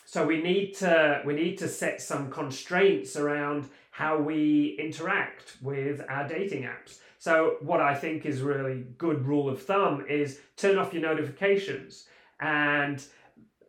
so 0.04 0.24
we 0.24 0.40
need 0.40 0.72
to 0.74 1.20
we 1.26 1.34
need 1.34 1.58
to 1.58 1.68
set 1.68 2.00
some 2.00 2.30
constraints 2.30 3.16
around 3.16 3.68
how 3.90 4.16
we 4.16 4.76
interact 4.78 5.56
with 5.60 6.00
our 6.08 6.26
dating 6.28 6.62
apps 6.62 7.00
so 7.18 7.56
what 7.60 7.80
i 7.80 7.94
think 7.94 8.24
is 8.24 8.40
really 8.40 8.84
good 8.96 9.26
rule 9.26 9.48
of 9.48 9.60
thumb 9.60 10.04
is 10.08 10.40
turn 10.56 10.78
off 10.78 10.94
your 10.94 11.02
notifications 11.02 12.06
and 12.40 13.04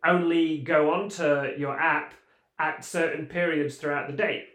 only 0.07 0.59
go 0.59 0.93
onto 0.93 1.51
your 1.57 1.77
app 1.79 2.13
at 2.59 2.83
certain 2.83 3.25
periods 3.25 3.75
throughout 3.77 4.07
the 4.07 4.15
day 4.15 4.45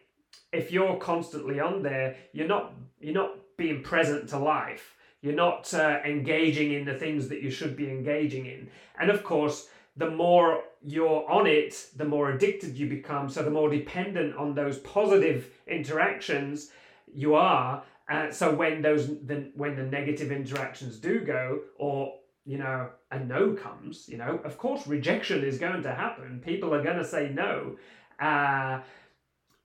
if 0.53 0.73
you're 0.73 0.97
constantly 0.97 1.61
on 1.61 1.83
there 1.83 2.17
you're 2.33 2.49
not 2.49 2.75
you're 3.01 3.15
not 3.15 3.37
being 3.57 3.83
present 3.83 4.29
to 4.29 4.39
life 4.39 4.95
you're 5.23 5.35
not 5.35 5.73
uh, 5.73 6.01
engaging 6.05 6.73
in 6.73 6.85
the 6.85 6.95
things 6.95 7.29
that 7.29 7.43
you 7.43 7.51
should 7.51 7.77
be 7.77 7.89
engaging 7.89 8.47
in. 8.47 8.69
And 8.99 9.09
of 9.09 9.23
course, 9.23 9.69
the 9.97 10.11
more 10.11 10.65
you're 10.83 11.31
on 11.31 11.47
it, 11.47 11.91
the 11.97 12.05
more 12.05 12.33
addicted 12.33 12.77
you 12.77 12.89
become. 12.89 13.29
So 13.31 13.45
the 13.45 13.51
more 13.51 13.71
dependent 13.71 14.37
on 14.37 14.55
those 14.55 14.79
positive 14.79 15.49
interactions 15.69 16.71
you 17.15 17.37
are. 17.37 17.85
Uh, 18.11 18.33
so 18.33 18.53
when 18.53 18.83
those 18.83 19.07
the, 19.07 19.53
when 19.55 19.77
the 19.77 19.85
negative 19.85 20.33
interactions 20.33 20.99
do 20.99 21.21
go, 21.21 21.61
or 21.79 22.15
you 22.45 22.59
know 22.59 22.91
a 23.11 23.19
no 23.19 23.53
comes, 23.53 24.09
you 24.09 24.19
know, 24.19 24.41
of 24.45 24.59
course 24.59 24.87
rejection 24.87 25.45
is 25.45 25.59
going 25.59 25.83
to 25.83 25.95
happen. 25.95 26.41
People 26.45 26.75
are 26.75 26.83
going 26.83 26.99
to 26.99 27.05
say 27.05 27.31
no. 27.33 27.77
Uh, 28.21 28.81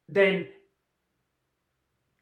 then 0.09 0.47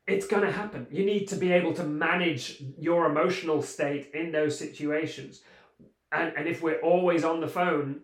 it's 0.08 0.28
going 0.28 0.44
to 0.44 0.52
happen. 0.52 0.88
You 0.92 1.06
need 1.06 1.28
to 1.30 1.36
be 1.36 1.52
able 1.52 1.74
to 1.74 1.84
manage 1.84 2.64
your 2.78 3.06
emotional 3.08 3.62
state 3.62 4.12
in 4.14 4.32
those 4.32 4.58
situations. 4.58 5.42
And, 6.12 6.34
and 6.38 6.48
if 6.48 6.62
we're 6.62 6.80
always 6.82 7.24
on 7.24 7.42
the 7.42 7.48
phone, 7.48 8.02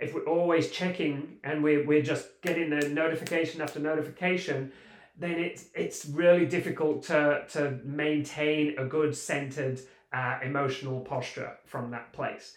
if 0.00 0.14
we're 0.14 0.26
always 0.26 0.70
checking 0.70 1.38
and 1.42 1.62
we're, 1.62 1.84
we're 1.86 2.02
just 2.02 2.40
getting 2.42 2.70
the 2.70 2.88
notification 2.88 3.60
after 3.60 3.80
notification, 3.80 4.72
then 5.18 5.32
it's, 5.32 5.66
it's 5.74 6.06
really 6.06 6.46
difficult 6.46 7.02
to, 7.04 7.44
to 7.50 7.80
maintain 7.82 8.78
a 8.78 8.84
good 8.84 9.16
centered 9.16 9.80
uh, 10.12 10.38
emotional 10.42 11.00
posture 11.00 11.52
from 11.66 11.90
that 11.90 12.12
place. 12.12 12.54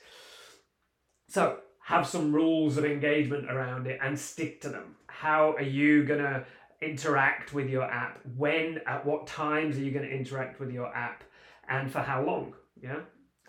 So 1.30 1.58
have 1.84 2.08
some 2.08 2.34
rules 2.34 2.78
of 2.78 2.86
engagement 2.86 3.50
around 3.50 3.88
it 3.88 4.00
and 4.02 4.18
stick 4.18 4.62
to 4.62 4.70
them. 4.70 4.96
How 5.08 5.54
are 5.54 5.62
you 5.62 6.04
going 6.04 6.22
to 6.22 6.46
interact 6.82 7.54
with 7.54 7.70
your 7.70 7.84
app 7.84 8.20
when 8.36 8.80
at 8.88 9.06
what 9.06 9.28
times 9.28 9.78
are 9.78 9.82
you 9.82 9.92
going 9.92 10.08
to 10.08 10.12
interact 10.12 10.60
with 10.60 10.72
your 10.72 10.96
app 10.96 11.24
and 11.70 11.92
for 11.92 12.00
how 12.00 12.24
long 12.26 12.56
yeah 12.82 13.02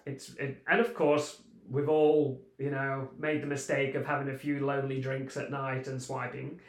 it's 0.05 0.35
it, 0.35 0.63
and 0.69 0.81
of 0.83 0.93
course 0.93 1.41
we've 1.73 1.89
all, 1.89 2.41
you 2.59 2.71
know, 2.71 3.09
made 3.19 3.43
the 3.43 3.47
mistake 3.47 3.95
of 3.95 4.05
having 4.05 4.33
a 4.33 4.37
few 4.37 4.65
lonely 4.65 5.01
drinks 5.01 5.37
at 5.37 5.51
night 5.51 5.87
and 5.87 6.01
swiping. 6.01 6.61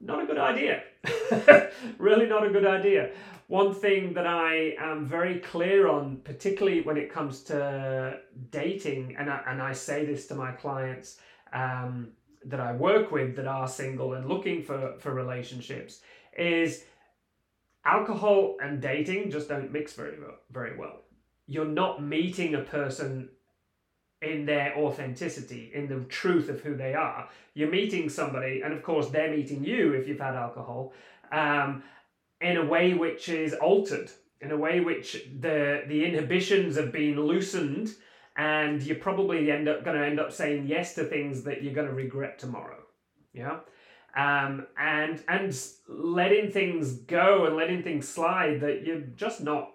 Not 0.00 0.22
a 0.22 0.26
good 0.26 0.38
idea. 0.38 0.82
really 1.98 2.26
not 2.26 2.46
a 2.46 2.50
good 2.50 2.66
idea. 2.66 3.10
One 3.50 3.74
thing 3.74 4.12
that 4.12 4.28
I 4.28 4.76
am 4.78 5.04
very 5.04 5.40
clear 5.40 5.88
on, 5.88 6.18
particularly 6.18 6.82
when 6.82 6.96
it 6.96 7.12
comes 7.12 7.42
to 7.50 8.20
dating, 8.52 9.16
and 9.18 9.28
I, 9.28 9.42
and 9.48 9.60
I 9.60 9.72
say 9.72 10.06
this 10.06 10.28
to 10.28 10.36
my 10.36 10.52
clients 10.52 11.18
um, 11.52 12.12
that 12.44 12.60
I 12.60 12.70
work 12.70 13.10
with 13.10 13.34
that 13.34 13.48
are 13.48 13.66
single 13.66 14.12
and 14.12 14.28
looking 14.28 14.62
for, 14.62 14.94
for 15.00 15.12
relationships, 15.12 16.00
is 16.38 16.84
alcohol 17.84 18.56
and 18.62 18.80
dating 18.80 19.32
just 19.32 19.48
don't 19.48 19.72
mix 19.72 19.94
very 19.94 20.20
well, 20.20 20.36
very 20.52 20.78
well. 20.78 21.00
You're 21.48 21.64
not 21.64 22.00
meeting 22.00 22.54
a 22.54 22.60
person 22.60 23.30
in 24.22 24.46
their 24.46 24.78
authenticity, 24.78 25.72
in 25.74 25.88
the 25.88 26.04
truth 26.04 26.48
of 26.50 26.60
who 26.60 26.76
they 26.76 26.94
are. 26.94 27.28
You're 27.54 27.72
meeting 27.72 28.10
somebody, 28.10 28.60
and 28.60 28.72
of 28.72 28.84
course, 28.84 29.08
they're 29.08 29.34
meeting 29.36 29.64
you 29.64 29.94
if 29.94 30.06
you've 30.06 30.20
had 30.20 30.36
alcohol, 30.36 30.92
um, 31.32 31.82
in 32.40 32.56
a 32.56 32.64
way 32.64 32.94
which 32.94 33.28
is 33.28 33.54
altered, 33.54 34.10
in 34.40 34.50
a 34.50 34.56
way 34.56 34.80
which 34.80 35.24
the 35.40 35.82
the 35.86 36.04
inhibitions 36.04 36.76
have 36.76 36.92
been 36.92 37.20
loosened, 37.20 37.94
and 38.36 38.82
you're 38.82 38.96
probably 38.96 39.50
end 39.50 39.68
up 39.68 39.84
going 39.84 39.98
to 39.98 40.06
end 40.06 40.20
up 40.20 40.32
saying 40.32 40.66
yes 40.66 40.94
to 40.94 41.04
things 41.04 41.42
that 41.44 41.62
you're 41.62 41.74
going 41.74 41.88
to 41.88 41.94
regret 41.94 42.38
tomorrow. 42.38 42.78
Yeah. 43.32 43.60
Um, 44.16 44.66
and 44.76 45.22
and 45.28 45.56
letting 45.88 46.50
things 46.50 46.94
go 46.94 47.46
and 47.46 47.56
letting 47.56 47.82
things 47.82 48.08
slide 48.08 48.60
that 48.60 48.84
you're 48.84 49.00
just 49.00 49.40
not 49.40 49.72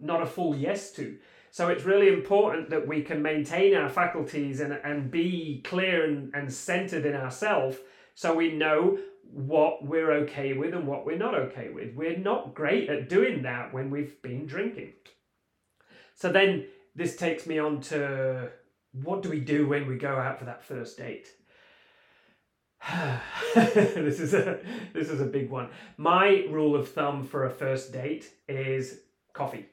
not 0.00 0.22
a 0.22 0.26
full 0.26 0.54
yes 0.54 0.92
to. 0.92 1.16
So 1.50 1.68
it's 1.68 1.84
really 1.84 2.08
important 2.08 2.70
that 2.70 2.88
we 2.88 3.02
can 3.02 3.20
maintain 3.20 3.74
our 3.74 3.90
faculties 3.90 4.60
and, 4.60 4.72
and 4.72 5.10
be 5.10 5.60
clear 5.64 6.06
and, 6.06 6.34
and 6.34 6.52
centered 6.52 7.04
in 7.04 7.14
ourselves 7.14 7.76
so 8.14 8.34
we 8.34 8.52
know 8.52 8.98
what 9.32 9.84
we're 9.84 10.12
okay 10.12 10.52
with 10.52 10.74
and 10.74 10.86
what 10.86 11.06
we're 11.06 11.16
not 11.16 11.34
okay 11.34 11.70
with. 11.70 11.94
We're 11.94 12.18
not 12.18 12.54
great 12.54 12.88
at 12.88 13.08
doing 13.08 13.42
that 13.42 13.72
when 13.72 13.90
we've 13.90 14.20
been 14.22 14.46
drinking. 14.46 14.92
So 16.14 16.30
then 16.30 16.66
this 16.94 17.16
takes 17.16 17.46
me 17.46 17.58
on 17.58 17.80
to 17.82 18.50
what 18.92 19.22
do 19.22 19.30
we 19.30 19.40
do 19.40 19.66
when 19.66 19.86
we 19.86 19.96
go 19.96 20.16
out 20.16 20.38
for 20.38 20.44
that 20.44 20.62
first 20.62 20.98
date? 20.98 21.28
this 23.54 24.20
is 24.20 24.34
a 24.34 24.58
this 24.92 25.08
is 25.08 25.20
a 25.20 25.26
big 25.26 25.50
one. 25.50 25.68
My 25.96 26.44
rule 26.50 26.74
of 26.74 26.90
thumb 26.90 27.26
for 27.26 27.46
a 27.46 27.50
first 27.50 27.92
date 27.92 28.30
is 28.48 29.00
coffee 29.32 29.66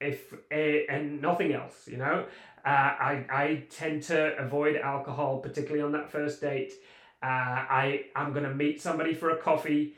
if 0.00 0.32
uh, 0.32 0.92
and 0.92 1.20
nothing 1.20 1.52
else 1.52 1.86
you 1.86 1.96
know 1.96 2.26
uh, 2.64 2.68
I, 2.68 3.26
I 3.30 3.64
tend 3.70 4.02
to 4.04 4.36
avoid 4.38 4.76
alcohol 4.76 5.38
particularly 5.38 5.82
on 5.82 5.92
that 5.92 6.10
first 6.10 6.40
date 6.40 6.72
uh, 7.24 7.64
I, 7.82 8.04
i'm 8.14 8.32
going 8.32 8.44
to 8.44 8.54
meet 8.54 8.80
somebody 8.80 9.14
for 9.14 9.30
a 9.30 9.36
coffee. 9.38 9.94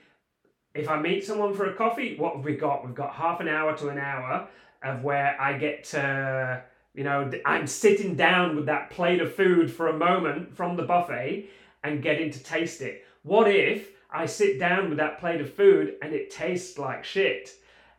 If 0.75 0.89
i 0.89 1.01
meet 1.01 1.25
someone 1.25 1.55
for 1.55 1.67
a 1.67 1.75
coffee 1.75 2.17
what 2.17 2.37
have 2.37 2.45
we 2.45 2.57
got? 2.57 2.85
We've 2.85 2.95
got 2.95 3.15
half 3.15 3.41
an 3.41 3.49
hour 3.49 3.77
to 3.77 3.89
an 3.89 3.99
hour 3.99 4.49
of 4.83 5.03
where 5.03 5.41
i 5.41 5.59
get 5.59 5.85
to 5.85 6.63
you 6.95 7.05
know 7.05 7.31
i'm 7.45 7.67
sitting 7.67 8.15
down 8.15 8.57
with 8.57 8.67
that 8.67 8.91
plate 8.91 9.21
of 9.21 9.35
food 9.35 9.73
for 9.73 9.89
a 9.89 9.97
moment 9.97 10.55
from 10.57 10.77
the 10.77 10.83
buffet 10.85 11.49
and 11.83 12.03
getting 12.03 12.31
to 12.31 12.43
taste 12.43 12.81
it. 12.81 13.05
What 13.23 13.49
if 13.51 13.91
i 14.11 14.27
sit 14.27 14.59
down 14.59 14.89
with 14.89 14.99
that 14.99 15.19
plate 15.19 15.41
of 15.41 15.53
food 15.53 15.97
and 16.03 16.13
it 16.13 16.31
tastes 16.31 16.79
like 16.79 17.05
shit? 17.05 17.51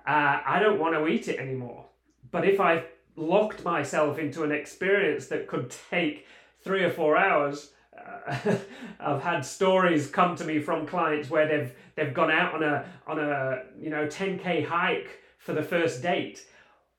Uh, 0.06 0.40
I 0.46 0.60
don't 0.60 0.80
want 0.80 0.96
to 0.96 1.08
eat 1.08 1.28
it 1.28 1.40
anymore. 1.40 1.86
But 2.32 2.48
if 2.48 2.60
I've 2.62 2.86
locked 3.18 3.66
myself 3.66 4.20
into 4.20 4.44
an 4.44 4.52
experience 4.52 5.28
that 5.28 5.48
could 5.48 5.74
take 5.90 6.26
three 6.62 6.84
or 6.84 6.90
four 6.90 7.18
hours, 7.18 7.72
uh, 7.98 8.56
I've 9.00 9.22
had 9.22 9.46
stories 9.46 10.08
come 10.08 10.36
to 10.36 10.44
me 10.44 10.60
from 10.60 10.86
clients 10.88 11.30
where 11.30 11.48
they've 11.48 11.74
they've 11.96 12.14
gone 12.14 12.32
out 12.32 12.54
on 12.54 12.64
a 12.64 12.86
on 13.06 13.20
a 13.20 13.64
you 13.80 13.90
know 13.90 14.08
10k 14.08 14.66
hike 14.66 15.20
for 15.38 15.54
the 15.54 15.64
first 15.64 16.02
date. 16.02 16.46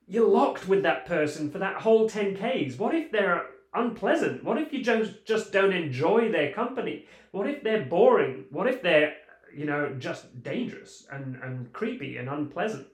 You're 0.07 0.29
locked 0.29 0.69
with 0.69 0.83
that 0.83 1.07
person 1.07 1.51
for 1.51 1.59
that 1.59 1.77
whole 1.77 2.09
10ks. 2.09 2.79
What 2.79 2.95
if 2.95 3.13
they're 3.13 3.47
unpleasant? 3.75 4.43
What 4.43 4.57
if 4.59 4.73
you 4.73 4.83
just 4.83 5.27
just 5.27 5.53
don't 5.53 5.73
enjoy 5.73 6.33
their 6.33 6.53
company? 6.53 7.07
What 7.33 7.49
if 7.49 7.63
they're 7.63 7.85
boring? 7.85 8.45
What 8.51 8.67
if 8.67 8.83
they're 8.83 9.15
you 9.55 9.67
know 9.67 9.95
just 9.99 10.43
dangerous 10.43 11.07
and 11.13 11.37
and 11.43 11.73
creepy 11.73 12.17
and 12.17 12.29
unpleasant? 12.29 12.87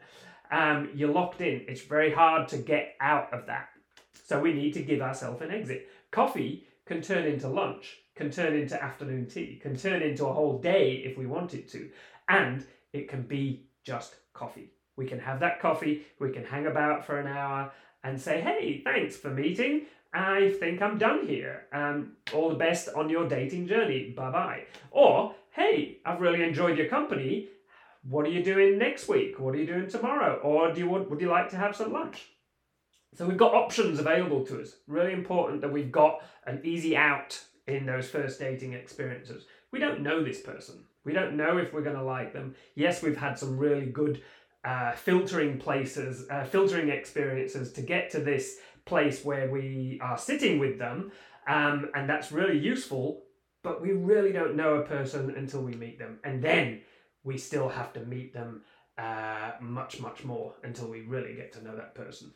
um, 0.54 0.90
you're 0.94 1.12
locked 1.12 1.40
in. 1.40 1.64
It's 1.68 1.82
very 1.82 2.12
hard 2.12 2.48
to 2.48 2.58
get 2.58 2.94
out 3.00 3.32
of 3.32 3.46
that. 3.46 3.68
So 4.26 4.40
we 4.40 4.52
need 4.52 4.74
to 4.74 4.82
give 4.82 5.00
ourselves 5.00 5.42
an 5.42 5.50
exit. 5.50 5.88
Coffee 6.10 6.66
can 6.86 7.02
turn 7.02 7.24
into 7.24 7.48
lunch, 7.48 7.98
can 8.14 8.30
turn 8.30 8.54
into 8.54 8.82
afternoon 8.82 9.26
tea, 9.26 9.58
can 9.62 9.76
turn 9.76 10.02
into 10.02 10.26
a 10.26 10.32
whole 10.32 10.58
day 10.58 11.02
if 11.04 11.16
we 11.16 11.26
want 11.26 11.54
it 11.54 11.70
to. 11.72 11.90
And 12.28 12.64
it 12.92 13.08
can 13.08 13.22
be 13.22 13.66
just 13.82 14.16
coffee. 14.32 14.70
We 14.96 15.06
can 15.06 15.18
have 15.18 15.40
that 15.40 15.60
coffee, 15.60 16.06
we 16.20 16.30
can 16.30 16.44
hang 16.44 16.66
about 16.66 17.04
for 17.04 17.18
an 17.18 17.26
hour 17.26 17.72
and 18.04 18.20
say, 18.20 18.40
hey, 18.40 18.80
thanks 18.84 19.16
for 19.16 19.30
meeting. 19.30 19.86
I 20.12 20.54
think 20.60 20.80
I'm 20.80 20.98
done 20.98 21.26
here. 21.26 21.66
Um, 21.72 22.12
all 22.32 22.48
the 22.48 22.54
best 22.54 22.88
on 22.94 23.08
your 23.08 23.28
dating 23.28 23.66
journey. 23.66 24.10
Bye 24.10 24.30
bye. 24.30 24.62
Or, 24.92 25.34
hey, 25.50 25.98
I've 26.06 26.20
really 26.20 26.44
enjoyed 26.44 26.78
your 26.78 26.88
company 26.88 27.48
what 28.08 28.26
are 28.26 28.30
you 28.30 28.42
doing 28.42 28.78
next 28.78 29.08
week? 29.08 29.38
What 29.40 29.54
are 29.54 29.58
you 29.58 29.66
doing 29.66 29.88
tomorrow? 29.88 30.36
Or 30.42 30.72
do 30.72 30.80
you 30.80 30.88
want, 30.88 31.10
would 31.10 31.20
you 31.20 31.30
like 31.30 31.48
to 31.50 31.56
have 31.56 31.74
some 31.74 31.92
lunch? 31.92 32.26
So 33.14 33.26
we've 33.26 33.36
got 33.36 33.54
options 33.54 34.00
available 34.00 34.44
to 34.46 34.60
us. 34.60 34.74
Really 34.88 35.12
important 35.12 35.60
that 35.60 35.72
we've 35.72 35.92
got 35.92 36.22
an 36.46 36.60
easy 36.64 36.96
out 36.96 37.40
in 37.68 37.86
those 37.86 38.10
first 38.10 38.40
dating 38.40 38.72
experiences. 38.72 39.44
We 39.70 39.78
don't 39.78 40.00
know 40.00 40.22
this 40.22 40.40
person. 40.40 40.84
We 41.04 41.12
don't 41.12 41.36
know 41.36 41.58
if 41.58 41.72
we're 41.72 41.82
going 41.82 41.96
to 41.96 42.02
like 42.02 42.32
them. 42.32 42.56
Yes, 42.74 43.02
we've 43.02 43.16
had 43.16 43.38
some 43.38 43.56
really 43.56 43.86
good 43.86 44.22
uh, 44.64 44.92
filtering 44.92 45.58
places, 45.58 46.28
uh, 46.28 46.44
filtering 46.44 46.88
experiences 46.88 47.72
to 47.72 47.82
get 47.82 48.10
to 48.10 48.18
this 48.18 48.56
place 48.84 49.24
where 49.24 49.50
we 49.50 50.00
are 50.02 50.18
sitting 50.18 50.58
with 50.58 50.78
them, 50.78 51.12
um, 51.46 51.90
and 51.94 52.08
that's 52.08 52.32
really 52.32 52.58
useful. 52.58 53.22
But 53.62 53.80
we 53.80 53.92
really 53.92 54.32
don't 54.32 54.56
know 54.56 54.74
a 54.74 54.82
person 54.82 55.34
until 55.36 55.62
we 55.62 55.72
meet 55.74 55.98
them, 55.98 56.18
and 56.24 56.42
then 56.42 56.80
we 57.22 57.38
still 57.38 57.68
have 57.68 57.92
to 57.94 58.00
meet 58.00 58.34
them 58.34 58.62
uh, 58.98 59.52
much, 59.60 60.00
much 60.00 60.24
more 60.24 60.54
until 60.62 60.88
we 60.88 61.02
really 61.02 61.34
get 61.34 61.52
to 61.54 61.64
know 61.64 61.76
that 61.76 61.94
person. 61.94 62.32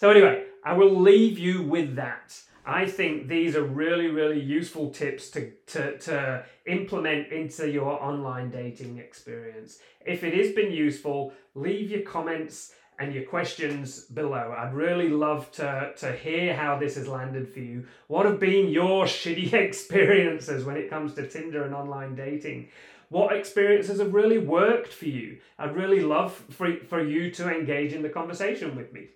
So, 0.00 0.08
anyway, 0.08 0.44
I 0.64 0.72
will 0.72 0.98
leave 0.98 1.38
you 1.38 1.62
with 1.62 1.96
that. 1.96 2.40
I 2.64 2.86
think 2.86 3.28
these 3.28 3.54
are 3.54 3.62
really, 3.62 4.06
really 4.06 4.40
useful 4.40 4.88
tips 4.88 5.28
to, 5.32 5.50
to, 5.66 5.98
to 5.98 6.44
implement 6.64 7.30
into 7.30 7.70
your 7.70 8.02
online 8.02 8.50
dating 8.50 8.96
experience. 8.96 9.78
If 10.06 10.24
it 10.24 10.32
has 10.32 10.54
been 10.54 10.72
useful, 10.72 11.34
leave 11.54 11.90
your 11.90 12.00
comments 12.00 12.72
and 12.98 13.12
your 13.12 13.24
questions 13.24 14.06
below. 14.06 14.54
I'd 14.56 14.72
really 14.72 15.10
love 15.10 15.52
to, 15.52 15.92
to 15.98 16.12
hear 16.12 16.56
how 16.56 16.78
this 16.78 16.94
has 16.94 17.06
landed 17.06 17.52
for 17.52 17.60
you. 17.60 17.86
What 18.06 18.24
have 18.24 18.40
been 18.40 18.70
your 18.70 19.04
shitty 19.18 19.52
experiences 19.52 20.64
when 20.64 20.78
it 20.78 20.88
comes 20.88 21.12
to 21.14 21.28
Tinder 21.28 21.64
and 21.64 21.74
online 21.74 22.14
dating? 22.14 22.70
What 23.10 23.36
experiences 23.36 24.00
have 24.00 24.14
really 24.14 24.38
worked 24.38 24.94
for 24.94 25.08
you? 25.08 25.40
I'd 25.58 25.76
really 25.76 26.00
love 26.00 26.32
for, 26.48 26.74
for 26.88 27.04
you 27.04 27.30
to 27.32 27.54
engage 27.54 27.92
in 27.92 28.00
the 28.00 28.08
conversation 28.08 28.74
with 28.74 28.94
me. 28.94 29.08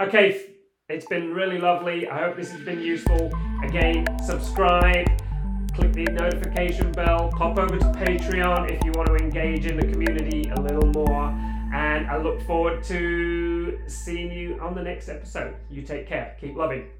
Okay, 0.00 0.54
it's 0.88 1.06
been 1.06 1.34
really 1.34 1.58
lovely. 1.58 2.06
I 2.06 2.20
hope 2.20 2.36
this 2.36 2.52
has 2.52 2.60
been 2.60 2.80
useful. 2.80 3.32
Again, 3.64 4.06
subscribe, 4.24 5.08
click 5.74 5.92
the 5.92 6.04
notification 6.04 6.92
bell, 6.92 7.32
pop 7.36 7.58
over 7.58 7.76
to 7.76 7.84
Patreon 7.86 8.70
if 8.70 8.84
you 8.84 8.92
want 8.92 9.08
to 9.08 9.16
engage 9.16 9.66
in 9.66 9.76
the 9.76 9.84
community 9.90 10.50
a 10.50 10.60
little 10.60 10.86
more. 10.92 11.24
And 11.74 12.06
I 12.06 12.16
look 12.16 12.40
forward 12.42 12.84
to 12.84 13.80
seeing 13.88 14.30
you 14.30 14.60
on 14.60 14.76
the 14.76 14.82
next 14.82 15.08
episode. 15.08 15.56
You 15.68 15.82
take 15.82 16.06
care. 16.06 16.36
Keep 16.40 16.54
loving. 16.54 16.90